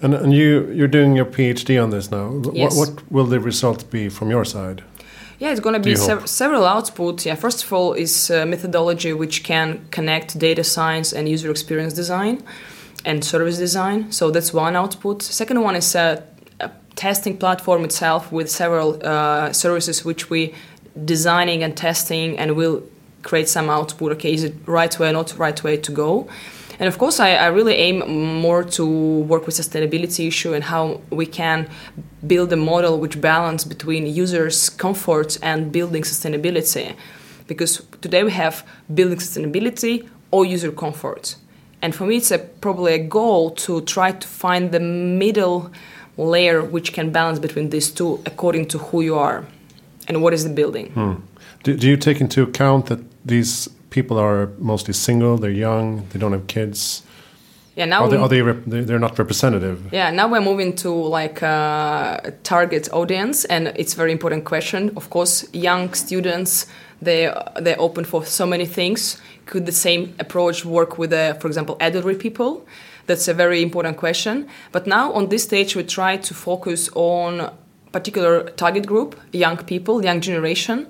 And, 0.00 0.14
and 0.14 0.32
you 0.32 0.70
you're 0.72 0.88
doing 0.88 1.16
your 1.16 1.26
PhD 1.26 1.82
on 1.82 1.90
this 1.90 2.10
now. 2.10 2.42
Yes. 2.52 2.76
What, 2.76 2.90
what 2.90 3.12
will 3.12 3.26
the 3.26 3.40
result 3.40 3.90
be 3.90 4.08
from 4.08 4.30
your 4.30 4.44
side? 4.44 4.82
Yeah, 5.38 5.52
it's 5.52 5.60
going 5.60 5.74
to 5.74 5.80
be 5.80 5.94
sev- 5.94 6.28
several 6.28 6.62
outputs. 6.62 7.24
Yeah, 7.24 7.36
first 7.36 7.62
of 7.64 7.72
all 7.72 7.92
is 7.92 8.30
uh, 8.30 8.44
methodology 8.44 9.12
which 9.12 9.44
can 9.44 9.86
connect 9.90 10.36
data 10.38 10.64
science 10.64 11.12
and 11.12 11.28
user 11.28 11.50
experience 11.50 11.94
design 11.94 12.42
and 13.04 13.24
service 13.24 13.56
design. 13.56 14.10
So 14.10 14.30
that's 14.30 14.52
one 14.52 14.74
output. 14.74 15.22
Second 15.22 15.62
one 15.62 15.76
is 15.76 15.94
a, 15.94 16.24
a 16.58 16.70
testing 16.96 17.36
platform 17.36 17.84
itself 17.84 18.32
with 18.32 18.50
several 18.50 19.00
uh, 19.04 19.52
services 19.52 20.04
which 20.04 20.28
we 20.28 20.54
designing 21.04 21.62
and 21.62 21.76
testing 21.76 22.36
and 22.36 22.56
will 22.56 22.82
create 23.22 23.48
some 23.48 23.70
output. 23.70 24.12
Okay, 24.12 24.34
is 24.34 24.42
it 24.42 24.54
right 24.66 24.98
way, 24.98 25.12
not 25.12 25.38
right 25.38 25.62
way 25.62 25.76
to 25.76 25.92
go? 25.92 26.28
And 26.78 26.86
of 26.86 26.98
course, 26.98 27.18
I, 27.18 27.34
I 27.34 27.46
really 27.46 27.74
aim 27.74 27.98
more 28.40 28.62
to 28.62 28.86
work 29.22 29.46
with 29.46 29.56
sustainability 29.56 30.28
issue 30.28 30.54
and 30.54 30.62
how 30.62 31.00
we 31.10 31.26
can 31.26 31.68
build 32.26 32.52
a 32.52 32.56
model 32.56 33.00
which 33.00 33.20
balance 33.20 33.64
between 33.64 34.06
users' 34.06 34.70
comfort 34.70 35.38
and 35.42 35.72
building 35.72 36.02
sustainability. 36.02 36.94
Because 37.48 37.82
today 38.00 38.22
we 38.22 38.30
have 38.30 38.64
building 38.94 39.18
sustainability 39.18 40.08
or 40.30 40.44
user 40.44 40.70
comfort. 40.70 41.34
And 41.82 41.94
for 41.94 42.06
me, 42.06 42.16
it's 42.16 42.30
a, 42.30 42.38
probably 42.38 42.94
a 42.94 42.98
goal 42.98 43.50
to 43.52 43.80
try 43.82 44.12
to 44.12 44.28
find 44.28 44.70
the 44.72 44.80
middle 44.80 45.70
layer 46.16 46.62
which 46.62 46.92
can 46.92 47.10
balance 47.10 47.38
between 47.38 47.70
these 47.70 47.90
two 47.90 48.20
according 48.26 48.66
to 48.66 48.78
who 48.78 49.00
you 49.00 49.16
are 49.16 49.46
and 50.08 50.22
what 50.22 50.34
is 50.34 50.44
the 50.44 50.50
building. 50.50 50.90
Hmm. 50.90 51.14
Do, 51.62 51.76
do 51.76 51.88
you 51.88 51.96
take 51.96 52.20
into 52.20 52.42
account 52.42 52.86
that 52.86 53.00
these 53.24 53.68
people 53.98 54.16
are 54.18 54.48
mostly 54.58 54.94
single, 54.94 55.36
they're 55.42 55.60
young, 55.68 56.06
they 56.10 56.18
don't 56.22 56.32
have 56.32 56.46
kids? 56.46 57.02
Yeah, 57.76 57.86
now 57.86 58.02
Are 58.04 58.10
they, 58.10 58.16
are 58.16 58.28
they 58.28 58.42
rep- 58.42 58.64
they- 58.66 58.84
they're 58.86 58.98
not 59.08 59.18
representative? 59.18 59.78
Yeah, 59.92 60.10
now 60.18 60.26
we're 60.32 60.46
moving 60.50 60.74
to 60.76 60.90
like 61.18 61.38
uh, 61.42 62.18
target 62.42 62.88
audience, 62.92 63.46
and 63.54 63.62
it's 63.76 63.94
very 63.94 64.12
important 64.12 64.42
question. 64.44 64.90
Of 64.96 65.10
course, 65.10 65.34
young 65.52 65.94
students 65.94 66.66
they 67.00 67.30
they're 67.64 67.80
open 67.80 68.04
for 68.04 68.20
so 68.26 68.44
many 68.46 68.66
things. 68.66 69.20
Could 69.46 69.64
the 69.66 69.72
same 69.86 70.02
approach 70.18 70.64
work 70.64 70.98
with, 70.98 71.12
uh, 71.12 71.34
for 71.40 71.46
example, 71.50 71.74
elderly 71.80 72.16
people? 72.16 72.50
That's 73.06 73.28
a 73.28 73.34
very 73.34 73.60
important 73.62 73.96
question. 73.96 74.46
But 74.72 74.86
now 74.86 75.12
on 75.18 75.28
this 75.28 75.42
stage, 75.42 75.76
we 75.78 75.84
try 75.84 76.18
to 76.28 76.34
focus 76.34 76.90
on 76.94 77.50
particular 77.92 78.50
target 78.56 78.84
group, 78.86 79.14
young 79.32 79.56
people, 79.72 79.94
young 80.04 80.20
generation, 80.20 80.86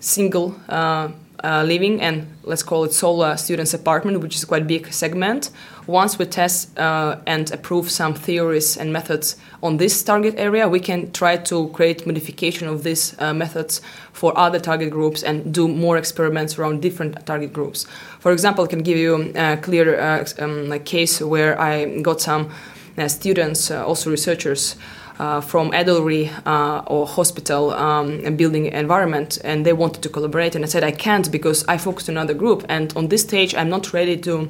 single 0.00 0.46
uh, 0.68 1.08
uh, 1.44 1.62
living 1.64 2.00
and 2.00 2.26
let's 2.44 2.62
call 2.62 2.84
it 2.84 2.92
solo 2.92 3.34
students 3.36 3.74
apartment 3.74 4.20
which 4.20 4.36
is 4.36 4.44
quite 4.44 4.66
big 4.66 4.92
segment. 4.92 5.50
Once 5.86 6.18
we 6.18 6.24
test 6.24 6.78
uh, 6.78 7.18
and 7.26 7.50
approve 7.50 7.90
some 7.90 8.14
theories 8.14 8.76
and 8.76 8.92
methods 8.92 9.36
on 9.62 9.76
this 9.76 10.02
target 10.02 10.34
area 10.36 10.68
we 10.68 10.78
can 10.78 11.10
try 11.12 11.36
to 11.36 11.68
create 11.68 12.06
modification 12.06 12.68
of 12.68 12.84
these 12.84 13.20
uh, 13.20 13.34
methods 13.34 13.80
for 14.12 14.36
other 14.38 14.60
target 14.60 14.90
groups 14.90 15.22
and 15.22 15.52
do 15.52 15.66
more 15.66 15.96
experiments 15.96 16.58
around 16.58 16.80
different 16.80 17.26
target 17.26 17.52
groups. 17.52 17.86
For 18.20 18.32
example 18.32 18.64
i 18.64 18.68
can 18.68 18.82
give 18.82 18.98
you 18.98 19.32
a 19.34 19.56
clear 19.56 20.00
uh, 20.00 20.24
um, 20.38 20.78
case 20.84 21.20
where 21.20 21.60
i 21.60 22.00
got 22.02 22.20
some 22.20 22.50
uh, 22.98 23.08
students 23.08 23.70
uh, 23.70 23.86
also 23.86 24.10
researchers 24.10 24.76
uh, 24.76 25.01
from 25.40 25.70
Adelry 25.70 26.30
uh, 26.46 26.82
or 26.86 27.06
hospital 27.06 27.70
um, 27.72 28.36
building 28.36 28.66
environment, 28.66 29.38
and 29.44 29.64
they 29.64 29.72
wanted 29.72 30.02
to 30.02 30.08
collaborate. 30.08 30.56
And 30.56 30.64
I 30.64 30.68
said 30.68 30.82
I 30.82 30.90
can't 30.90 31.30
because 31.30 31.64
I 31.68 31.78
focused 31.78 32.08
on 32.08 32.16
another 32.16 32.34
group, 32.34 32.64
and 32.68 32.92
on 32.96 33.08
this 33.08 33.22
stage 33.22 33.54
I'm 33.54 33.68
not 33.68 33.92
ready 33.92 34.16
to. 34.18 34.48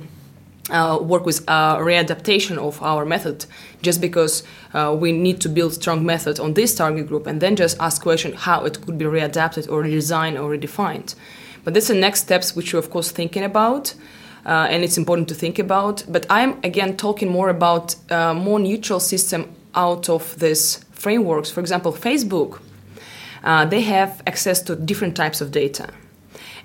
Uh, 0.71 0.97
work 0.97 1.27
with 1.27 1.43
uh, 1.49 1.77
readaptation 1.79 2.57
of 2.57 2.81
our 2.83 3.05
method 3.05 3.45
just 3.83 4.01
because 4.01 4.45
uh, 4.75 4.97
we 4.97 5.11
need 5.11 5.41
to 5.41 5.49
build 5.49 5.75
strong 5.75 6.07
method 6.07 6.39
on 6.39 6.55
this 6.55 6.77
target 6.77 7.09
group 7.09 7.27
and 7.27 7.41
then 7.41 7.57
just 7.57 7.77
ask 7.81 8.01
question 8.01 8.33
how 8.33 8.65
it 8.65 8.81
could 8.87 8.97
be 8.97 9.05
readapted 9.05 9.69
or 9.69 9.83
redesigned 9.83 10.41
or 10.41 10.57
redefined 10.57 11.17
but 11.65 11.75
that's 11.75 11.89
the 11.89 11.95
next 11.95 12.21
steps 12.21 12.55
which 12.55 12.73
we're 12.73 12.79
of 12.79 12.91
course 12.91 13.11
thinking 13.11 13.43
about 13.43 13.93
uh, 14.47 14.69
and 14.71 14.85
it's 14.85 14.97
important 14.97 15.29
to 15.29 15.35
think 15.35 15.59
about 15.59 16.05
but 16.09 16.25
i'm 16.31 16.57
again 16.63 16.97
talking 16.97 17.29
more 17.29 17.49
about 17.49 17.97
uh, 18.13 18.33
more 18.33 18.61
neutral 18.61 19.01
system 19.01 19.53
out 19.75 20.09
of 20.09 20.39
these 20.39 20.85
frameworks. 20.93 21.51
For 21.51 21.61
example, 21.61 21.93
Facebook, 21.93 22.61
uh, 23.45 23.65
they 23.65 23.81
have 23.83 24.23
access 24.27 24.63
to 24.63 24.77
different 24.77 25.17
types 25.17 25.41
of 25.41 25.51
data. 25.51 25.89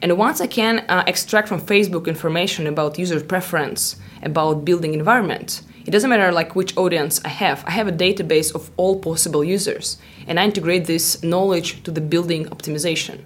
And 0.02 0.18
once 0.18 0.42
I 0.42 0.48
can 0.48 0.80
uh, 0.90 1.04
extract 1.08 1.48
from 1.48 1.60
Facebook 1.60 2.08
information 2.08 2.68
about 2.68 3.00
user 3.00 3.20
preference, 3.20 3.96
about 4.22 4.64
building 4.64 4.94
environment, 4.94 5.64
it 5.86 5.92
doesn't 5.92 6.10
matter 6.10 6.32
like 6.32 6.56
which 6.56 6.76
audience 6.78 7.22
I 7.24 7.30
have. 7.30 7.64
I 7.66 7.72
have 7.72 7.88
a 7.88 7.92
database 7.92 8.54
of 8.54 8.70
all 8.78 9.00
possible 9.00 9.44
users, 9.44 9.98
and 10.28 10.40
I 10.40 10.44
integrate 10.44 10.86
this 10.86 11.24
knowledge 11.24 11.82
to 11.84 11.92
the 11.92 12.02
building 12.02 12.46
optimization. 12.50 13.22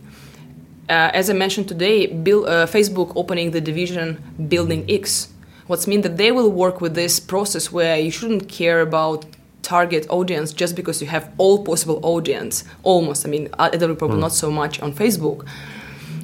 Uh, 0.88 1.10
as 1.14 1.30
I 1.30 1.34
mentioned 1.34 1.68
today, 1.68 2.08
uh, 2.08 2.68
Facebook 2.68 3.14
opening 3.16 3.52
the 3.52 3.62
division 3.62 4.22
Building 4.48 4.86
X, 4.90 5.30
what's 5.68 5.88
mean 5.88 6.02
that 6.02 6.18
they 6.18 6.32
will 6.32 6.52
work 6.52 6.82
with 6.82 6.94
this 6.96 7.20
process 7.20 7.72
where 7.72 7.98
you 7.98 8.12
shouldn't 8.12 8.48
care 8.48 8.82
about 8.82 9.26
target 9.62 10.06
audience 10.10 10.54
just 10.54 10.76
because 10.76 11.02
you 11.02 11.08
have 11.08 11.32
all 11.38 11.64
possible 11.64 12.00
audience 12.04 12.64
almost 12.84 13.26
i 13.26 13.30
mean 13.30 13.50
other 13.60 13.88
people 13.88 14.10
mm. 14.10 14.20
not 14.20 14.34
so 14.34 14.52
much 14.52 14.82
on 14.82 14.92
facebook. 14.94 15.46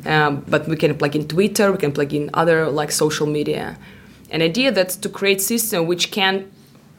Um, 0.05 0.45
but 0.47 0.67
we 0.67 0.77
can 0.77 0.97
plug 0.97 1.15
in 1.15 1.27
twitter 1.27 1.71
we 1.71 1.77
can 1.77 1.91
plug 1.91 2.13
in 2.13 2.29
other 2.33 2.69
like 2.69 2.91
social 2.91 3.27
media. 3.27 3.77
An 4.29 4.41
idea 4.41 4.71
that's 4.71 4.95
to 4.97 5.09
create 5.09 5.41
system 5.41 5.87
which 5.87 6.11
can 6.11 6.49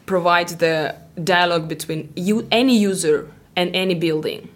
provide 0.07 0.49
the 0.49 0.97
dialogue 1.23 1.69
between 1.69 2.13
you 2.17 2.47
any 2.51 2.77
user 2.77 3.31
and 3.57 3.75
any 3.75 3.95
building. 3.95 4.49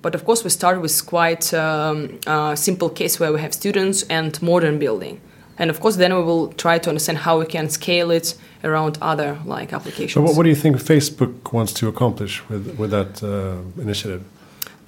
But 0.00 0.14
of 0.14 0.24
course 0.24 0.42
we 0.42 0.50
start 0.50 0.80
with 0.80 0.94
quite 1.06 1.52
um, 1.54 2.18
a 2.26 2.56
simple 2.56 2.88
case 2.88 3.20
where 3.20 3.32
we 3.32 3.40
have 3.40 3.54
students 3.54 4.02
and 4.04 4.40
modern 4.42 4.78
building 4.78 5.20
and 5.58 5.70
of 5.70 5.80
course 5.80 5.96
then 5.96 6.14
we 6.14 6.22
will 6.22 6.52
try 6.54 6.78
to 6.78 6.88
understand 6.88 7.18
how 7.18 7.38
we 7.38 7.46
can 7.46 7.68
scale 7.68 8.10
it 8.10 8.34
around 8.64 8.98
other 9.00 9.38
like 9.44 9.72
applications. 9.72 10.14
So 10.14 10.22
what, 10.22 10.36
what 10.36 10.44
do 10.44 10.48
you 10.48 10.56
think 10.56 10.76
Facebook 10.76 11.52
wants 11.52 11.72
to 11.74 11.88
accomplish 11.88 12.42
with 12.48 12.76
with 12.78 12.90
that 12.90 13.22
uh, 13.22 13.80
initiative? 13.80 14.22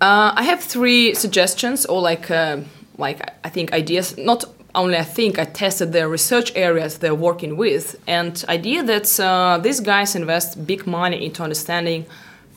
Uh, 0.00 0.32
I 0.34 0.42
have 0.42 0.60
three 0.60 1.14
suggestions, 1.14 1.86
or 1.86 2.00
like 2.00 2.30
uh, 2.30 2.58
like 2.98 3.20
I 3.44 3.48
think 3.48 3.72
ideas. 3.72 4.16
Not 4.18 4.44
only 4.74 4.96
I 4.96 5.04
think 5.04 5.38
I 5.38 5.44
tested 5.44 5.92
their 5.92 6.08
research 6.08 6.52
areas 6.54 6.98
they're 6.98 7.14
working 7.14 7.56
with, 7.56 7.96
and 8.06 8.44
idea 8.48 8.82
that 8.82 9.20
uh, 9.20 9.58
these 9.58 9.80
guys 9.80 10.14
invest 10.14 10.66
big 10.66 10.86
money 10.86 11.24
into 11.24 11.42
understanding 11.42 12.06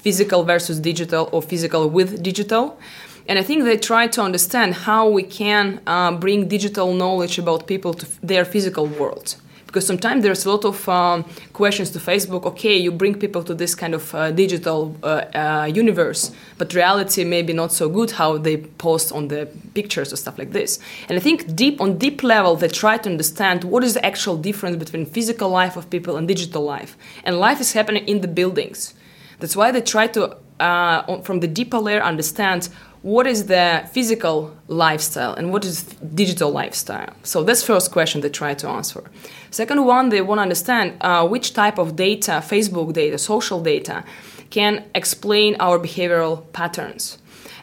physical 0.02 0.44
versus 0.44 0.80
digital 0.80 1.30
or 1.32 1.42
physical 1.42 1.90
with 1.90 2.22
digital. 2.24 2.80
And 3.28 3.38
I 3.38 3.44
think 3.44 3.66
they 3.66 3.78
try 3.78 4.08
to 4.08 4.22
understand 4.22 4.74
how 4.74 5.10
we 5.10 5.24
can 5.24 5.82
uh, 5.86 6.12
bring 6.14 6.48
digital 6.48 6.94
knowledge 6.94 7.38
about 7.38 7.68
people 7.68 7.94
to 7.94 8.06
their 8.24 8.46
physical 8.46 8.86
world. 8.88 9.36
Because 9.66 9.86
sometimes 9.86 10.24
there's 10.24 10.46
a 10.46 10.50
lot 10.50 10.64
of 10.64 10.88
um, 10.88 11.26
questions 11.52 11.90
to 11.92 12.00
facebook 12.00 12.46
okay 12.46 12.76
you 12.78 12.90
bring 12.90 13.14
people 13.14 13.44
to 13.44 13.54
this 13.54 13.76
kind 13.76 13.94
of 13.94 14.16
uh, 14.16 14.32
digital 14.32 14.96
uh, 15.04 15.08
uh, 15.36 15.70
universe 15.72 16.32
but 16.58 16.74
reality 16.74 17.26
may 17.26 17.42
be 17.42 17.52
not 17.52 17.74
so 17.74 17.90
good 17.90 18.12
how 18.12 18.38
they 18.38 18.58
post 18.58 19.12
on 19.12 19.28
the 19.28 19.46
pictures 19.74 20.14
or 20.14 20.16
stuff 20.16 20.38
like 20.40 20.54
this. 20.54 20.80
And 21.10 21.18
i 21.18 21.22
think 21.22 21.54
deep 21.54 21.82
on 21.82 21.98
deep 21.98 22.24
level 22.24 22.56
they 22.56 22.70
try 22.70 22.98
to 22.98 23.10
understand 23.10 23.66
what 23.66 23.84
is 23.84 23.94
the 23.94 24.06
actual 24.06 24.38
difference 24.38 24.78
between 24.78 25.06
physical 25.06 25.50
life 25.50 25.76
of 25.76 25.90
people 25.90 26.16
and 26.16 26.28
digital 26.28 26.64
life. 26.64 26.98
And 27.26 27.38
life 27.38 27.60
is 27.60 27.74
happening 27.74 28.08
in 28.08 28.22
the 28.22 28.30
buildings. 28.30 28.94
That's 29.40 29.56
why 29.56 29.72
they 29.72 29.82
try 29.82 30.08
to 30.08 30.38
uh, 30.60 31.22
from 31.22 31.40
the 31.40 31.48
deeper 31.48 31.78
layer 31.78 32.02
understand 32.02 32.70
what 33.02 33.28
is 33.28 33.46
the 33.46 33.88
physical 33.92 34.56
lifestyle 34.68 35.34
and 35.34 35.52
what 35.54 35.64
is 35.66 35.84
digital 36.16 36.52
lifestyle? 36.52 37.14
So 37.24 37.44
that's 37.44 37.64
first 37.64 37.92
question 37.92 38.22
they 38.22 38.30
try 38.30 38.54
to 38.56 38.68
answer. 38.68 39.04
Second 39.52 39.86
one 39.86 40.10
they 40.10 40.22
want 40.22 40.40
to 40.40 40.44
understand 40.44 40.98
uh, 41.02 41.28
which 41.28 41.54
type 41.54 41.78
of 41.78 41.96
data 41.96 42.44
facebook 42.44 42.94
data 42.94 43.18
social 43.18 43.62
data 43.62 44.04
can 44.50 44.86
explain 44.96 45.56
our 45.60 45.78
behavioral 45.80 46.52
patterns 46.54 47.18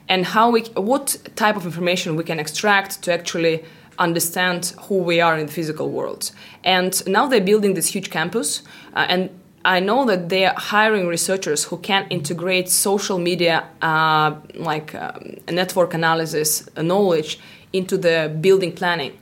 and 0.09 0.27
how 0.27 0.51
we 0.51 0.63
what 0.77 1.17
type 1.37 1.57
of 1.57 1.65
information 1.65 2.17
we 2.17 2.25
can 2.25 2.39
extract 2.39 3.03
to 3.03 3.13
actually 3.13 3.65
understand 3.99 4.75
who 4.83 4.99
we 4.99 5.21
are 5.21 5.39
in 5.39 5.47
the 5.47 5.53
physical 5.53 5.91
world. 5.91 6.33
And 6.65 7.07
now 7.07 7.27
they're 7.27 7.41
building 7.41 7.75
this 7.75 7.89
huge 7.89 8.11
campus 8.11 8.63
uh, 8.95 9.07
and 9.09 9.31
I 9.65 9.81
know 9.81 10.05
that 10.05 10.29
they 10.29 10.45
are 10.45 10.55
hiring 10.55 11.07
researchers 11.07 11.65
who 11.65 11.79
can 11.79 12.07
integrate 12.11 12.69
social 12.69 13.19
media, 13.19 13.67
uh, 13.81 14.35
like 14.55 14.95
um, 14.95 15.37
network 15.51 15.95
analysis 15.95 16.69
knowledge, 16.77 17.39
into 17.73 17.97
the 17.97 18.37
building 18.41 18.73
planning. 18.73 19.13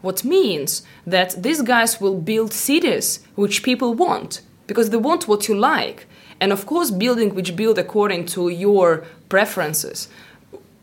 What 0.00 0.24
means 0.24 0.82
that 1.06 1.40
these 1.40 1.62
guys 1.62 2.00
will 2.00 2.18
build 2.18 2.52
cities 2.52 3.20
which 3.36 3.62
people 3.62 3.94
want 3.94 4.40
because 4.66 4.90
they 4.90 4.96
want 4.96 5.28
what 5.28 5.48
you 5.48 5.54
like. 5.54 6.06
And 6.40 6.52
of 6.52 6.66
course, 6.66 6.90
building 6.90 7.34
which 7.36 7.54
build 7.54 7.78
according 7.78 8.26
to 8.34 8.48
your 8.48 9.04
preferences 9.28 10.08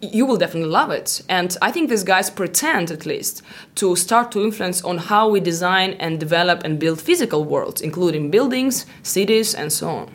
you 0.01 0.25
will 0.25 0.37
definitely 0.37 0.69
love 0.69 0.91
it. 0.91 1.21
And 1.27 1.55
I 1.61 1.71
think 1.71 1.89
these 1.89 2.03
guys 2.03 2.29
pretend, 2.29 2.91
at 2.91 3.05
least, 3.05 3.41
to 3.75 3.95
start 3.95 4.31
to 4.31 4.41
influence 4.41 4.81
on 4.83 4.97
how 4.97 5.29
we 5.29 5.39
design 5.39 5.91
and 5.99 6.19
develop 6.19 6.63
and 6.63 6.79
build 6.79 7.01
physical 7.01 7.43
worlds, 7.43 7.81
including 7.81 8.31
buildings, 8.31 8.85
cities, 9.03 9.53
and 9.53 9.71
so 9.71 9.89
on. 9.89 10.11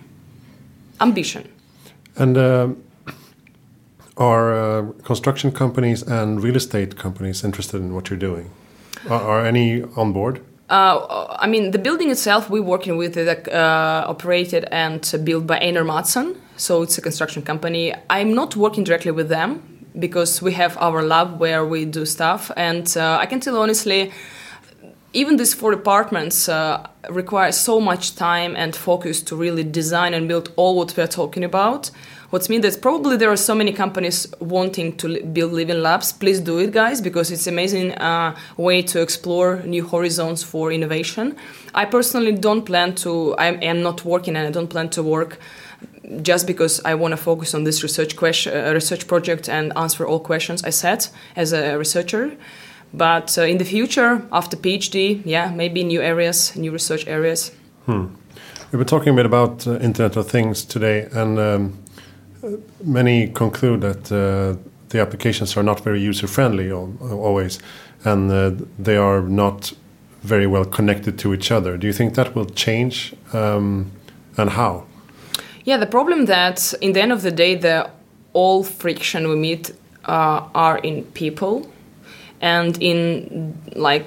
Ambition. 1.01 1.49
And 2.17 2.37
uh, 2.37 2.69
are 4.17 4.55
uh, 4.55 4.93
construction 5.03 5.53
companies 5.53 6.03
and 6.03 6.43
real 6.43 6.57
estate 6.57 6.97
companies 6.97 7.45
interested 7.45 7.79
in 7.79 7.95
what 7.95 8.09
you're 8.09 8.19
doing? 8.19 8.51
Are, 9.11 9.21
are 9.21 9.47
any 9.47 9.83
on 9.97 10.13
board? 10.13 10.41
Uh, 10.71 11.27
I 11.39 11.47
mean, 11.47 11.73
the 11.73 11.79
building 11.79 12.11
itself, 12.11 12.49
we're 12.49 12.63
working 12.63 12.97
with 12.97 13.19
it, 13.19 13.49
uh, 13.53 14.05
operated 14.09 14.67
and 14.73 15.15
built 15.23 15.47
by 15.47 15.59
Einar 15.59 15.85
Mattsson. 15.85 16.37
So 16.57 16.83
it's 16.83 16.97
a 16.97 17.03
construction 17.03 17.43
company. 17.43 17.93
I'm 18.09 18.33
not 18.33 18.57
working 18.57 18.85
directly 18.85 19.11
with 19.11 19.29
them 19.29 19.74
because 19.99 20.43
we 20.43 20.53
have 20.53 20.77
our 20.79 21.03
lab 21.03 21.39
where 21.41 21.65
we 21.65 21.85
do 21.85 22.05
stuff. 22.05 22.51
And 22.57 22.93
uh, 22.97 23.19
I 23.21 23.27
can 23.27 23.41
tell 23.41 23.57
honestly, 23.57 24.13
even 25.13 25.37
these 25.37 25.55
four 25.55 25.71
departments 25.71 26.49
uh, 26.49 26.87
require 27.09 27.53
so 27.53 27.81
much 27.81 28.17
time 28.17 28.57
and 28.57 28.75
focus 28.75 29.23
to 29.23 29.37
really 29.37 29.63
design 29.63 30.13
and 30.13 30.27
build 30.27 30.53
all 30.57 30.77
what 30.77 30.97
we're 30.97 31.07
talking 31.07 31.45
about. 31.45 31.91
What's 32.31 32.49
mean 32.49 32.63
that 32.63 32.83
probably 32.83 33.17
there 33.17 33.31
are 33.31 33.37
so 33.37 33.55
many 33.55 33.73
companies 33.73 34.27
wanting 34.41 34.97
to 34.97 35.23
build 35.23 35.53
living 35.53 35.81
labs. 35.81 36.13
Please 36.13 36.41
do 36.41 36.59
it, 36.59 36.73
guys, 36.73 37.01
because 37.01 37.31
it's 37.31 37.47
amazing 37.47 37.93
uh, 37.93 38.35
way 38.57 38.83
to 38.83 39.01
explore 39.01 39.63
new 39.65 39.87
horizons 39.87 40.43
for 40.43 40.73
innovation. 40.73 41.37
I 41.77 41.85
personally 41.85 42.33
don't 42.33 42.63
plan 42.63 42.97
to. 42.97 43.37
I 43.37 43.53
am 43.53 43.83
not 43.83 44.05
working, 44.05 44.35
and 44.35 44.49
I 44.49 44.51
don't 44.51 44.67
plan 44.67 44.89
to 44.91 45.03
work 45.05 45.39
just 46.23 46.47
because 46.47 46.81
I 46.85 46.95
want 46.95 47.13
to 47.13 47.17
focus 47.17 47.55
on 47.55 47.65
this 47.65 47.83
research 47.83 48.17
question, 48.17 48.53
uh, 48.53 48.73
research 48.73 49.07
project 49.07 49.49
and 49.49 49.73
answer 49.77 50.07
all 50.07 50.21
questions 50.21 50.65
I 50.65 50.71
set 50.71 51.11
as 51.37 51.53
a 51.53 51.77
researcher. 51.79 52.37
But 52.93 53.37
uh, 53.39 53.43
in 53.43 53.59
the 53.59 53.65
future, 53.65 54.23
after 54.31 54.57
PhD, 54.57 55.23
yeah, 55.25 55.51
maybe 55.51 55.83
new 55.83 56.01
areas, 56.01 56.55
new 56.57 56.73
research 56.73 57.07
areas. 57.07 57.51
Hmm. 57.87 58.07
We've 58.71 58.79
been 58.79 58.87
talking 58.87 59.13
a 59.13 59.17
bit 59.17 59.27
about 59.27 59.67
uh, 59.67 59.79
Internet 59.79 60.17
of 60.17 60.29
Things 60.29 60.65
today, 60.65 61.09
and 61.13 61.39
um, 61.39 61.79
many 62.85 63.29
conclude 63.29 63.81
that 63.81 64.13
uh, 64.13 64.59
the 64.89 65.01
applications 65.01 65.57
are 65.57 65.63
not 65.63 65.81
very 65.81 66.01
user 66.01 66.27
friendly 66.27 66.71
always, 66.73 67.59
and 68.05 68.31
uh, 68.31 68.53
they 68.79 68.97
are 68.97 69.23
not 69.23 69.73
very 70.23 70.47
well 70.47 70.65
connected 70.65 71.19
to 71.19 71.35
each 71.35 71.51
other. 71.51 71.77
Do 71.77 71.87
you 71.87 71.93
think 71.93 72.15
that 72.15 72.35
will 72.35 72.47
change, 72.47 73.15
um, 73.33 73.91
and 74.37 74.51
how? 74.51 74.87
Yeah, 75.65 75.79
the 75.79 75.87
problem 75.87 76.27
that 76.27 76.75
in 76.83 76.93
the 76.93 77.01
end 77.01 77.11
of 77.11 77.23
the 77.23 77.31
day, 77.31 77.55
the 77.55 77.91
all 78.35 78.65
friction 78.65 79.29
we 79.29 79.37
meet 79.37 79.73
uh, 80.05 80.47
are 80.55 80.77
in 80.79 81.05
people, 81.15 81.67
and 82.43 82.77
in 82.83 83.57
like 83.75 84.05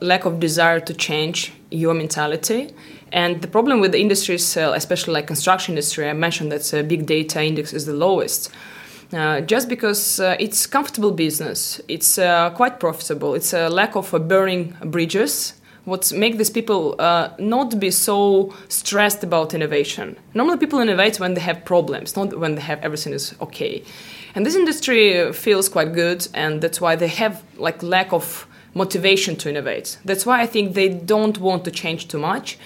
lack 0.00 0.26
of 0.26 0.40
desire 0.40 0.80
to 0.80 0.92
change 0.92 1.52
your 1.70 1.94
mentality. 1.94 2.74
And 3.12 3.40
the 3.40 3.48
problem 3.48 3.80
with 3.80 3.92
the 3.92 4.00
industries, 4.00 4.56
uh, 4.56 4.72
especially 4.76 5.14
like 5.14 5.26
construction 5.26 5.72
industry, 5.72 6.10
I 6.10 6.12
mentioned 6.12 6.52
that 6.52 6.74
uh, 6.74 6.82
big 6.82 7.06
data 7.06 7.42
index 7.42 7.72
is 7.72 7.86
the 7.86 7.94
lowest. 7.94 8.50
Uh, 9.12 9.40
just 9.40 9.68
because 9.68 10.20
uh, 10.20 10.36
it's 10.38 10.66
comfortable 10.66 11.12
business, 11.12 11.80
it's 11.88 12.18
uh, 12.18 12.50
quite 12.50 12.78
profitable. 12.78 13.34
It's 13.34 13.54
a 13.54 13.68
lack 13.68 13.96
of 13.96 14.12
uh, 14.12 14.18
burning 14.18 14.76
bridges. 14.84 15.54
What 15.84 16.12
make 16.12 16.38
these 16.38 16.50
people 16.50 16.96
not 17.38 17.78
be 17.78 17.90
so 17.90 18.54
stressed 18.68 19.22
about 19.22 19.52
innovation? 19.52 20.16
Normally, 20.32 20.58
people 20.58 20.78
innovate 20.78 21.20
when 21.20 21.34
they 21.34 21.40
have 21.42 21.64
problems, 21.64 22.16
not 22.16 22.38
when 22.38 22.54
they 22.54 22.62
have 22.62 22.80
everything 22.80 23.12
is 23.12 23.34
okay. 23.40 23.82
And 24.34 24.46
this 24.46 24.56
industry 24.56 25.32
feels 25.32 25.68
quite 25.68 25.92
good, 25.92 26.26
and 26.34 26.60
that's 26.62 26.80
why 26.80 26.96
they 26.96 27.08
have 27.08 27.42
like 27.56 27.82
lack 27.82 28.12
of 28.12 28.46
motivation 28.74 29.36
to 29.36 29.48
innovate. 29.48 29.98
That's 30.04 30.26
why 30.26 30.40
I 30.40 30.46
think 30.46 30.74
they 30.74 30.88
don't 30.88 31.38
want 31.38 31.64
to 31.64 31.70
change 31.70 32.08
too 32.08 32.18
much. 32.18 32.58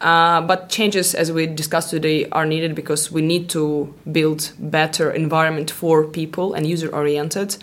Uh, 0.00 0.42
but 0.42 0.68
changes, 0.68 1.14
as 1.14 1.32
we 1.32 1.46
discussed 1.46 1.90
today, 1.90 2.28
are 2.30 2.44
needed 2.44 2.74
because 2.74 3.10
we 3.10 3.22
need 3.22 3.48
to 3.48 3.94
build 4.12 4.52
better 4.58 5.10
environment 5.10 5.70
for 5.70 6.04
people 6.04 6.52
and 6.52 6.66
user 6.66 6.88
oriented. 6.94 7.56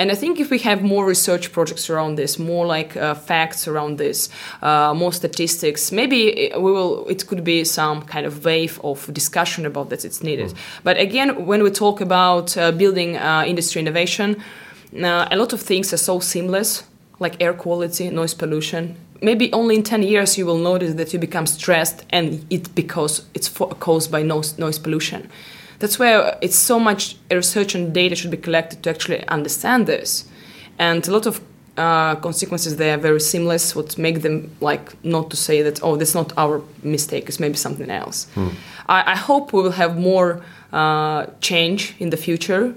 And 0.00 0.10
I 0.10 0.14
think 0.14 0.40
if 0.40 0.50
we 0.50 0.58
have 0.60 0.82
more 0.82 1.04
research 1.04 1.52
projects 1.52 1.90
around 1.90 2.14
this, 2.16 2.38
more 2.38 2.64
like 2.64 2.96
uh, 2.96 3.14
facts 3.14 3.68
around 3.68 3.98
this, 3.98 4.30
uh, 4.62 4.94
more 4.94 5.12
statistics, 5.12 5.92
maybe 5.92 6.50
we 6.56 6.72
will. 6.72 7.06
It 7.06 7.26
could 7.26 7.44
be 7.44 7.64
some 7.64 8.00
kind 8.02 8.24
of 8.24 8.42
wave 8.42 8.80
of 8.82 9.12
discussion 9.12 9.66
about 9.66 9.90
that. 9.90 10.06
It's 10.06 10.22
needed. 10.22 10.50
Mm. 10.50 10.56
But 10.84 10.96
again, 10.96 11.44
when 11.44 11.62
we 11.62 11.70
talk 11.70 12.00
about 12.00 12.56
uh, 12.56 12.72
building 12.72 13.18
uh, 13.18 13.44
industry 13.46 13.80
innovation, 13.80 14.36
uh, 14.96 15.28
a 15.30 15.36
lot 15.36 15.52
of 15.52 15.60
things 15.60 15.92
are 15.92 15.98
so 15.98 16.18
seamless 16.18 16.84
like 17.18 17.36
air 17.38 17.52
quality, 17.52 18.08
noise 18.08 18.32
pollution. 18.32 18.96
Maybe 19.20 19.52
only 19.52 19.76
in 19.76 19.82
10 19.82 20.02
years 20.02 20.38
you 20.38 20.46
will 20.46 20.62
notice 20.72 20.94
that 20.94 21.12
you 21.12 21.18
become 21.18 21.46
stressed 21.46 22.06
and 22.08 22.46
it 22.48 22.74
because 22.74 23.26
it's 23.34 23.50
caused 23.80 24.10
by 24.10 24.22
noise, 24.22 24.58
noise 24.58 24.78
pollution. 24.78 25.28
That's 25.80 25.98
where 25.98 26.38
it's 26.40 26.56
so 26.56 26.78
much 26.78 27.16
research 27.30 27.74
and 27.74 27.92
data 27.92 28.14
should 28.14 28.30
be 28.30 28.36
collected 28.36 28.82
to 28.84 28.90
actually 28.90 29.26
understand 29.28 29.86
this. 29.86 30.28
And 30.78 31.06
a 31.08 31.12
lot 31.12 31.26
of 31.26 31.40
uh, 31.76 32.14
consequences 32.16 32.76
they 32.76 32.92
are 32.92 32.98
very 32.98 33.20
seamless 33.20 33.74
what 33.74 33.96
make 33.96 34.22
them 34.22 34.50
like 34.60 35.02
not 35.04 35.30
to 35.30 35.36
say 35.36 35.62
that 35.62 35.82
oh 35.82 35.96
that's 35.96 36.14
not 36.14 36.32
our 36.36 36.60
mistake 36.82 37.26
it's 37.28 37.40
maybe 37.40 37.56
something 37.56 37.88
else 37.88 38.26
hmm. 38.34 38.48
I, 38.86 39.12
I, 39.12 39.16
hope 39.16 39.52
we 39.52 39.62
will 39.62 39.70
have 39.70 39.96
more 39.96 40.42
uh, 40.72 41.26
change 41.40 41.94
in 41.98 42.10
the 42.10 42.16
future 42.16 42.74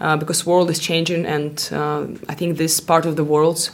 uh, 0.00 0.16
because 0.16 0.46
world 0.46 0.70
is 0.70 0.78
changing, 0.78 1.26
and 1.26 1.68
uh, 1.72 2.06
I 2.28 2.34
think 2.34 2.56
this 2.56 2.80
part 2.80 3.06
of 3.06 3.16
the 3.16 3.24
world. 3.24 3.70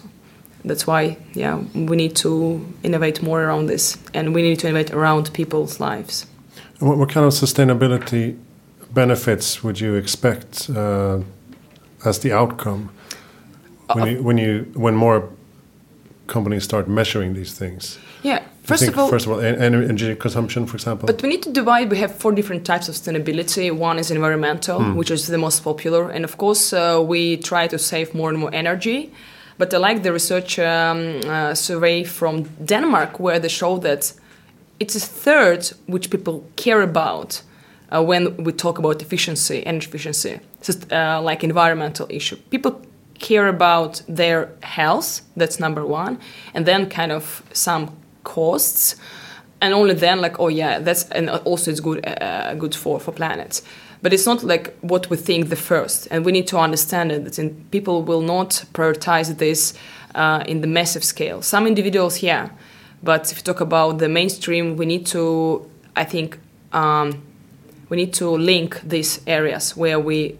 That's 0.64 0.84
why, 0.84 1.16
yeah, 1.34 1.62
we 1.74 1.96
need 1.96 2.16
to 2.16 2.60
innovate 2.82 3.22
more 3.22 3.44
around 3.44 3.66
this, 3.66 3.96
and 4.12 4.34
we 4.34 4.42
need 4.42 4.58
to 4.60 4.68
innovate 4.68 4.90
around 4.92 5.32
people's 5.32 5.78
lives. 5.78 6.26
What, 6.80 6.98
what 6.98 7.08
kind 7.10 7.24
of 7.24 7.32
sustainability 7.32 8.36
benefits 8.96 9.62
would 9.62 9.78
you 9.80 9.94
expect 9.94 10.70
uh, 10.70 11.20
as 12.04 12.18
the 12.18 12.32
outcome 12.32 12.88
when 13.94 14.02
uh, 14.02 14.10
you, 14.10 14.22
when 14.22 14.38
you 14.38 14.52
when 14.74 14.94
more 14.94 15.28
companies 16.26 16.64
start 16.64 16.88
measuring 16.88 17.34
these 17.34 17.52
things? 17.58 17.98
Yeah, 18.22 18.40
First 18.66 18.88
of 18.88 18.98
all, 18.98 19.08
first 19.08 19.26
of 19.26 19.32
all, 19.32 19.40
energy 19.40 20.16
consumption, 20.16 20.66
for 20.66 20.76
example. 20.76 21.06
But 21.06 21.22
we 21.22 21.28
need 21.28 21.42
to 21.44 21.52
divide. 21.52 21.88
We 21.88 21.98
have 21.98 22.12
four 22.22 22.32
different 22.32 22.66
types 22.66 22.88
of 22.88 22.94
sustainability. 22.96 23.70
One 23.70 24.00
is 24.00 24.10
environmental, 24.10 24.80
mm. 24.80 24.96
which 24.96 25.10
is 25.10 25.26
the 25.28 25.38
most 25.38 25.62
popular, 25.62 26.10
and 26.10 26.24
of 26.24 26.36
course, 26.36 26.72
uh, 26.72 27.00
we 27.12 27.36
try 27.36 27.68
to 27.68 27.78
save 27.78 28.12
more 28.12 28.28
and 28.28 28.38
more 28.38 28.52
energy. 28.52 29.12
But 29.58 29.72
I 29.72 29.76
like 29.76 30.02
the 30.02 30.12
research 30.12 30.58
um, 30.58 31.20
uh, 31.24 31.54
survey 31.54 32.04
from 32.04 32.42
Denmark, 32.64 33.20
where 33.20 33.38
they 33.38 33.48
show 33.48 33.78
that 33.78 34.12
it's 34.80 34.96
a 34.96 35.00
third 35.00 35.60
which 35.86 36.10
people 36.10 36.44
care 36.56 36.82
about 36.82 37.42
uh, 37.90 38.02
when 38.02 38.36
we 38.44 38.52
talk 38.52 38.78
about 38.78 39.02
efficiency, 39.02 39.64
energy 39.66 39.88
efficiency, 39.88 40.40
just 40.62 40.92
uh, 40.92 41.20
like 41.22 41.44
environmental 41.44 42.06
issue. 42.10 42.36
People 42.50 42.80
care 43.18 43.48
about 43.48 44.02
their 44.08 44.50
health. 44.62 45.22
That's 45.36 45.58
number 45.58 45.84
one, 45.84 46.18
and 46.54 46.66
then 46.66 46.88
kind 46.88 47.12
of 47.12 47.42
some 47.52 47.96
costs 48.24 48.96
and 49.60 49.74
only 49.74 49.94
then 49.94 50.20
like 50.20 50.38
oh 50.38 50.48
yeah 50.48 50.78
that's 50.78 51.04
and 51.10 51.30
also 51.30 51.70
it's 51.70 51.80
good 51.80 52.06
uh, 52.06 52.54
good 52.54 52.74
for 52.74 53.00
for 53.00 53.12
planets 53.12 53.62
but 54.02 54.12
it's 54.12 54.26
not 54.26 54.42
like 54.42 54.76
what 54.80 55.08
we 55.10 55.16
think 55.16 55.48
the 55.48 55.56
first 55.56 56.08
and 56.10 56.24
we 56.24 56.32
need 56.32 56.46
to 56.46 56.58
understand 56.58 57.10
it 57.10 57.24
that 57.24 57.38
in, 57.38 57.50
people 57.70 58.02
will 58.02 58.20
not 58.20 58.64
prioritize 58.72 59.36
this 59.38 59.74
uh, 60.14 60.42
in 60.46 60.60
the 60.60 60.66
massive 60.66 61.04
scale 61.04 61.42
some 61.42 61.66
individuals 61.66 62.22
yeah 62.22 62.48
but 63.02 63.32
if 63.32 63.38
you 63.38 63.42
talk 63.42 63.60
about 63.60 63.98
the 63.98 64.08
mainstream 64.08 64.76
we 64.76 64.86
need 64.86 65.06
to 65.06 65.64
i 65.96 66.04
think 66.04 66.38
um, 66.72 67.22
we 67.88 67.96
need 67.96 68.12
to 68.14 68.28
link 68.30 68.80
these 68.82 69.20
areas 69.26 69.76
where 69.76 69.98
we 69.98 70.38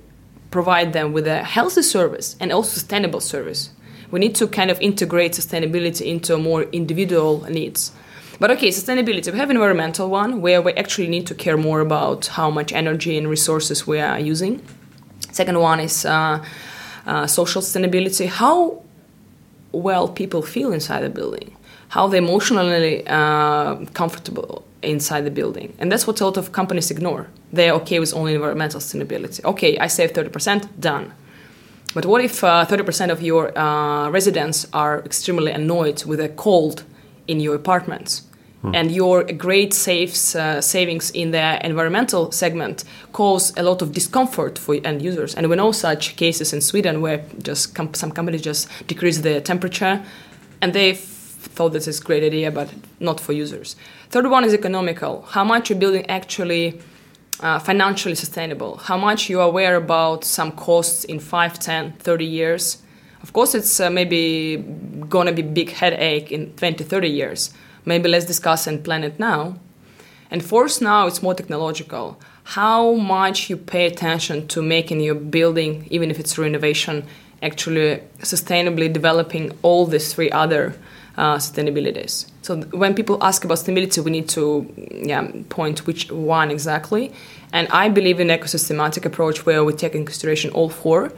provide 0.51 0.93
them 0.93 1.13
with 1.13 1.27
a 1.27 1.43
healthy 1.43 1.83
service 1.83 2.37
and 2.41 2.53
also 2.53 2.71
sustainable 2.71 3.21
service 3.21 3.71
we 4.11 4.21
need 4.21 4.35
to 4.37 4.47
kind 4.47 4.71
of 4.71 4.81
integrate 4.81 5.33
sustainability 5.33 6.07
into 6.07 6.39
more 6.39 6.63
individual 6.65 7.45
needs. 7.49 7.93
But 8.39 8.51
okay, 8.53 8.69
sustainability. 8.69 9.33
We 9.33 9.39
have 9.39 9.51
environmental 9.51 10.11
one 10.11 10.43
where 10.43 10.61
we 10.61 10.73
actually 10.75 11.09
need 11.09 11.27
to 11.29 11.35
care 11.35 11.57
more 11.57 11.81
about 11.81 12.27
how 12.27 12.51
much 12.51 12.73
energy 12.73 13.17
and 13.17 13.29
resources 13.29 13.87
we 13.87 13.99
are 13.99 14.21
using. 14.21 14.63
Second 15.33 15.59
one 15.59 15.81
is 15.81 16.05
uh, 16.05 16.45
uh, 17.07 17.27
social 17.27 17.63
sustainability. 17.63 18.29
How 18.29 18.83
well 19.73 20.09
people 20.09 20.43
feel 20.43 20.73
inside 20.73 21.03
the 21.03 21.09
building, 21.11 21.57
how 21.89 22.09
they 22.09 22.19
emotionally 22.19 23.07
uh, 23.07 23.77
comfortable 23.95 24.65
inside 24.87 25.23
the 25.25 25.31
building, 25.31 25.75
and 25.79 25.91
that's 25.91 26.07
what 26.07 26.21
a 26.21 26.25
lot 26.25 26.37
of 26.37 26.53
companies 26.53 26.91
ignore. 26.91 27.27
They're 27.53 27.75
okay 27.75 28.01
with 28.01 28.15
only 28.15 28.35
environmental 28.35 28.81
sustainability. 28.81 29.45
Okay, 29.45 29.79
I 29.79 29.89
save 29.89 30.13
thirty 30.13 30.31
percent, 30.31 30.81
done. 30.81 31.13
But 31.97 32.05
what 32.05 32.23
if 32.23 32.45
uh, 32.45 32.67
30% 32.67 33.11
of 33.11 33.23
your 33.23 33.57
uh, 33.59 34.11
residents 34.11 34.67
are 34.75 35.01
extremely 35.07 35.51
annoyed 35.51 36.05
with 36.05 36.21
a 36.21 36.29
cold 36.29 36.83
in 37.27 37.41
your 37.41 37.55
apartments? 37.55 38.23
Hmm. 38.61 38.75
And 38.75 38.91
your 38.91 39.25
great 39.25 39.73
saves, 39.73 40.37
uh, 40.37 40.61
savings 40.61 41.11
in 41.13 41.31
the 41.31 41.59
environmental 41.65 42.33
segment 42.33 42.85
cause 43.15 43.51
a 43.57 43.63
lot 43.63 43.81
of 43.81 43.93
discomfort 43.93 44.59
for 44.59 44.77
end 44.85 45.01
users. 45.01 45.35
And 45.35 45.49
we 45.49 45.57
know 45.57 45.73
such 45.73 46.17
cases 46.17 46.53
in 46.53 46.61
Sweden 46.61 47.01
where 47.01 47.25
just 47.43 47.75
com 47.75 47.95
some 47.95 48.13
companies 48.13 48.43
just 48.43 48.69
decrease 48.87 49.21
the 49.21 49.41
temperature 49.41 50.03
and 50.61 50.75
they 50.75 50.99
thought 51.57 51.73
this 51.73 51.89
is 51.89 52.01
a 52.01 52.05
great 52.05 52.23
idea, 52.23 52.51
but 52.51 52.69
not 53.01 53.19
for 53.19 53.33
users. 53.33 53.77
Third 54.11 54.27
one 54.31 54.45
is 54.45 54.55
economical. 54.55 55.23
How 55.23 55.45
much 55.45 55.71
your 55.71 55.79
building 55.79 56.05
actually 56.09 56.81
uh, 57.41 57.59
financially 57.59 58.15
sustainable. 58.15 58.79
How 58.79 58.97
much 58.97 59.29
you 59.29 59.41
are 59.41 59.49
aware 59.49 59.77
about 59.77 60.25
some 60.25 60.53
costs 60.53 61.05
in 61.05 61.21
5 61.21 61.59
10 61.59 61.93
30 61.93 62.25
years. 62.25 62.83
Of 63.23 63.33
course 63.33 63.55
it's 63.55 63.81
uh, 63.81 63.91
maybe 63.91 64.65
gonna 65.09 65.33
be 65.33 65.43
big 65.43 65.71
headache 65.71 66.33
in 66.33 66.53
20 66.57 66.85
30 66.85 67.09
years. 67.09 67.53
Maybe 67.85 68.09
let's 68.09 68.25
discuss 68.25 68.67
and 68.67 68.83
plan 68.83 69.05
it 69.05 69.19
now. 69.19 69.59
And 70.31 70.45
fourth 70.45 70.81
now 70.81 71.07
it's 71.07 71.23
more 71.23 71.35
technological. 71.35 72.19
How 72.45 72.95
much 72.95 73.51
you 73.51 73.57
pay 73.57 73.87
attention 73.87 74.49
to 74.49 74.63
making 74.63 75.01
your 75.01 75.15
building 75.15 75.87
even 75.91 76.11
if 76.11 76.19
it's 76.19 76.39
renovation 76.39 77.05
actually 77.43 78.01
sustainably 78.21 78.91
developing 78.91 79.53
all 79.63 79.87
these 79.87 80.15
three 80.15 80.31
other 80.31 80.75
uh, 81.17 81.37
sustainabilities. 81.37 82.27
So 82.43 82.61
when 82.73 82.95
people 82.95 83.19
ask 83.23 83.45
about 83.45 83.59
sustainability, 83.59 84.05
we 84.05 84.11
need 84.11 84.29
to 84.31 84.67
yeah, 84.91 85.29
point 85.49 85.87
which 85.87 86.11
one 86.13 86.51
exactly. 86.51 87.13
And 87.53 87.69
I 87.69 87.89
believe 87.89 88.21
in 88.21 88.29
ecosystematic 88.29 89.05
approach 89.05 89.47
where 89.47 89.65
we 89.65 89.73
take 89.73 89.95
in 89.95 90.05
consideration 90.05 90.51
all 90.51 90.69
four. 90.69 91.13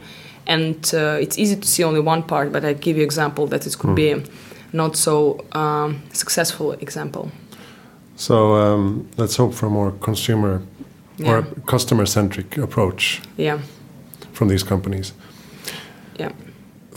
And 0.47 0.75
uh, 0.93 1.17
it's 1.21 1.37
easy 1.37 1.55
to 1.55 1.67
see 1.67 1.83
only 1.83 1.99
one 1.99 2.23
part, 2.23 2.51
but 2.51 2.65
I 2.65 2.73
give 2.73 2.97
you 2.97 3.03
example 3.03 3.45
that 3.47 3.67
it 3.67 3.77
could 3.77 3.95
be 3.95 4.13
hmm. 4.13 4.23
not 4.73 4.95
so 4.95 5.45
um, 5.51 6.01
successful 6.13 6.71
example. 6.73 7.31
So 8.15 8.55
um, 8.55 9.07
let's 9.17 9.35
hope 9.35 9.53
for 9.53 9.67
a 9.67 9.69
more 9.69 9.91
consumer 9.91 10.61
yeah. 11.17 11.31
or 11.31 11.41
customer 11.67 12.05
centric 12.05 12.57
approach. 12.57 13.21
Yeah. 13.37 13.59
From 14.33 14.47
these 14.47 14.63
companies. 14.63 15.13
Yeah. 16.17 16.31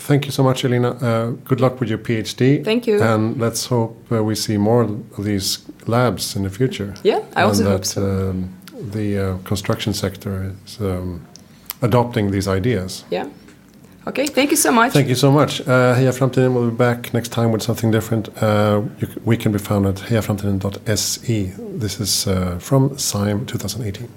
Thank 0.07 0.25
you 0.25 0.31
so 0.31 0.43
much, 0.43 0.65
Elena. 0.65 0.89
Uh, 0.89 1.31
good 1.45 1.61
luck 1.61 1.79
with 1.79 1.89
your 1.89 1.97
PhD. 1.97 2.63
Thank 2.63 2.87
you. 2.87 3.01
And 3.01 3.39
let's 3.39 3.65
hope 3.67 3.95
uh, 4.11 4.21
we 4.21 4.35
see 4.35 4.57
more 4.57 4.83
of 4.83 5.23
these 5.23 5.59
labs 5.87 6.35
in 6.35 6.43
the 6.43 6.49
future. 6.49 6.93
Yeah, 7.03 7.21
I 7.37 7.43
also 7.43 7.63
that, 7.63 7.69
hope 7.69 7.85
so. 7.85 8.01
Um, 8.01 8.49
the 8.91 9.17
uh, 9.17 9.37
construction 9.45 9.93
sector 9.93 10.53
is 10.65 10.79
um, 10.81 11.25
adopting 11.81 12.31
these 12.31 12.49
ideas. 12.49 13.05
Yeah. 13.11 13.29
Okay, 14.05 14.27
thank 14.27 14.51
you 14.51 14.57
so 14.57 14.71
much. 14.71 14.91
Thank 14.91 15.07
you 15.07 15.15
so 15.15 15.31
much. 15.31 15.61
Uh, 15.61 15.95
Heja 15.95 16.11
Framtiden 16.11 16.53
will 16.53 16.69
be 16.69 16.75
back 16.75 17.13
next 17.13 17.29
time 17.29 17.53
with 17.53 17.61
something 17.61 17.89
different. 17.89 18.27
Uh, 18.43 18.81
you, 18.99 19.07
we 19.23 19.37
can 19.37 19.53
be 19.53 19.59
found 19.59 19.85
at 19.85 19.95
hejaframtiden.se. 19.95 21.53
This 21.79 21.99
is 22.01 22.27
uh, 22.27 22.59
from 22.59 22.97
SIME 22.97 23.45
2018. 23.45 24.09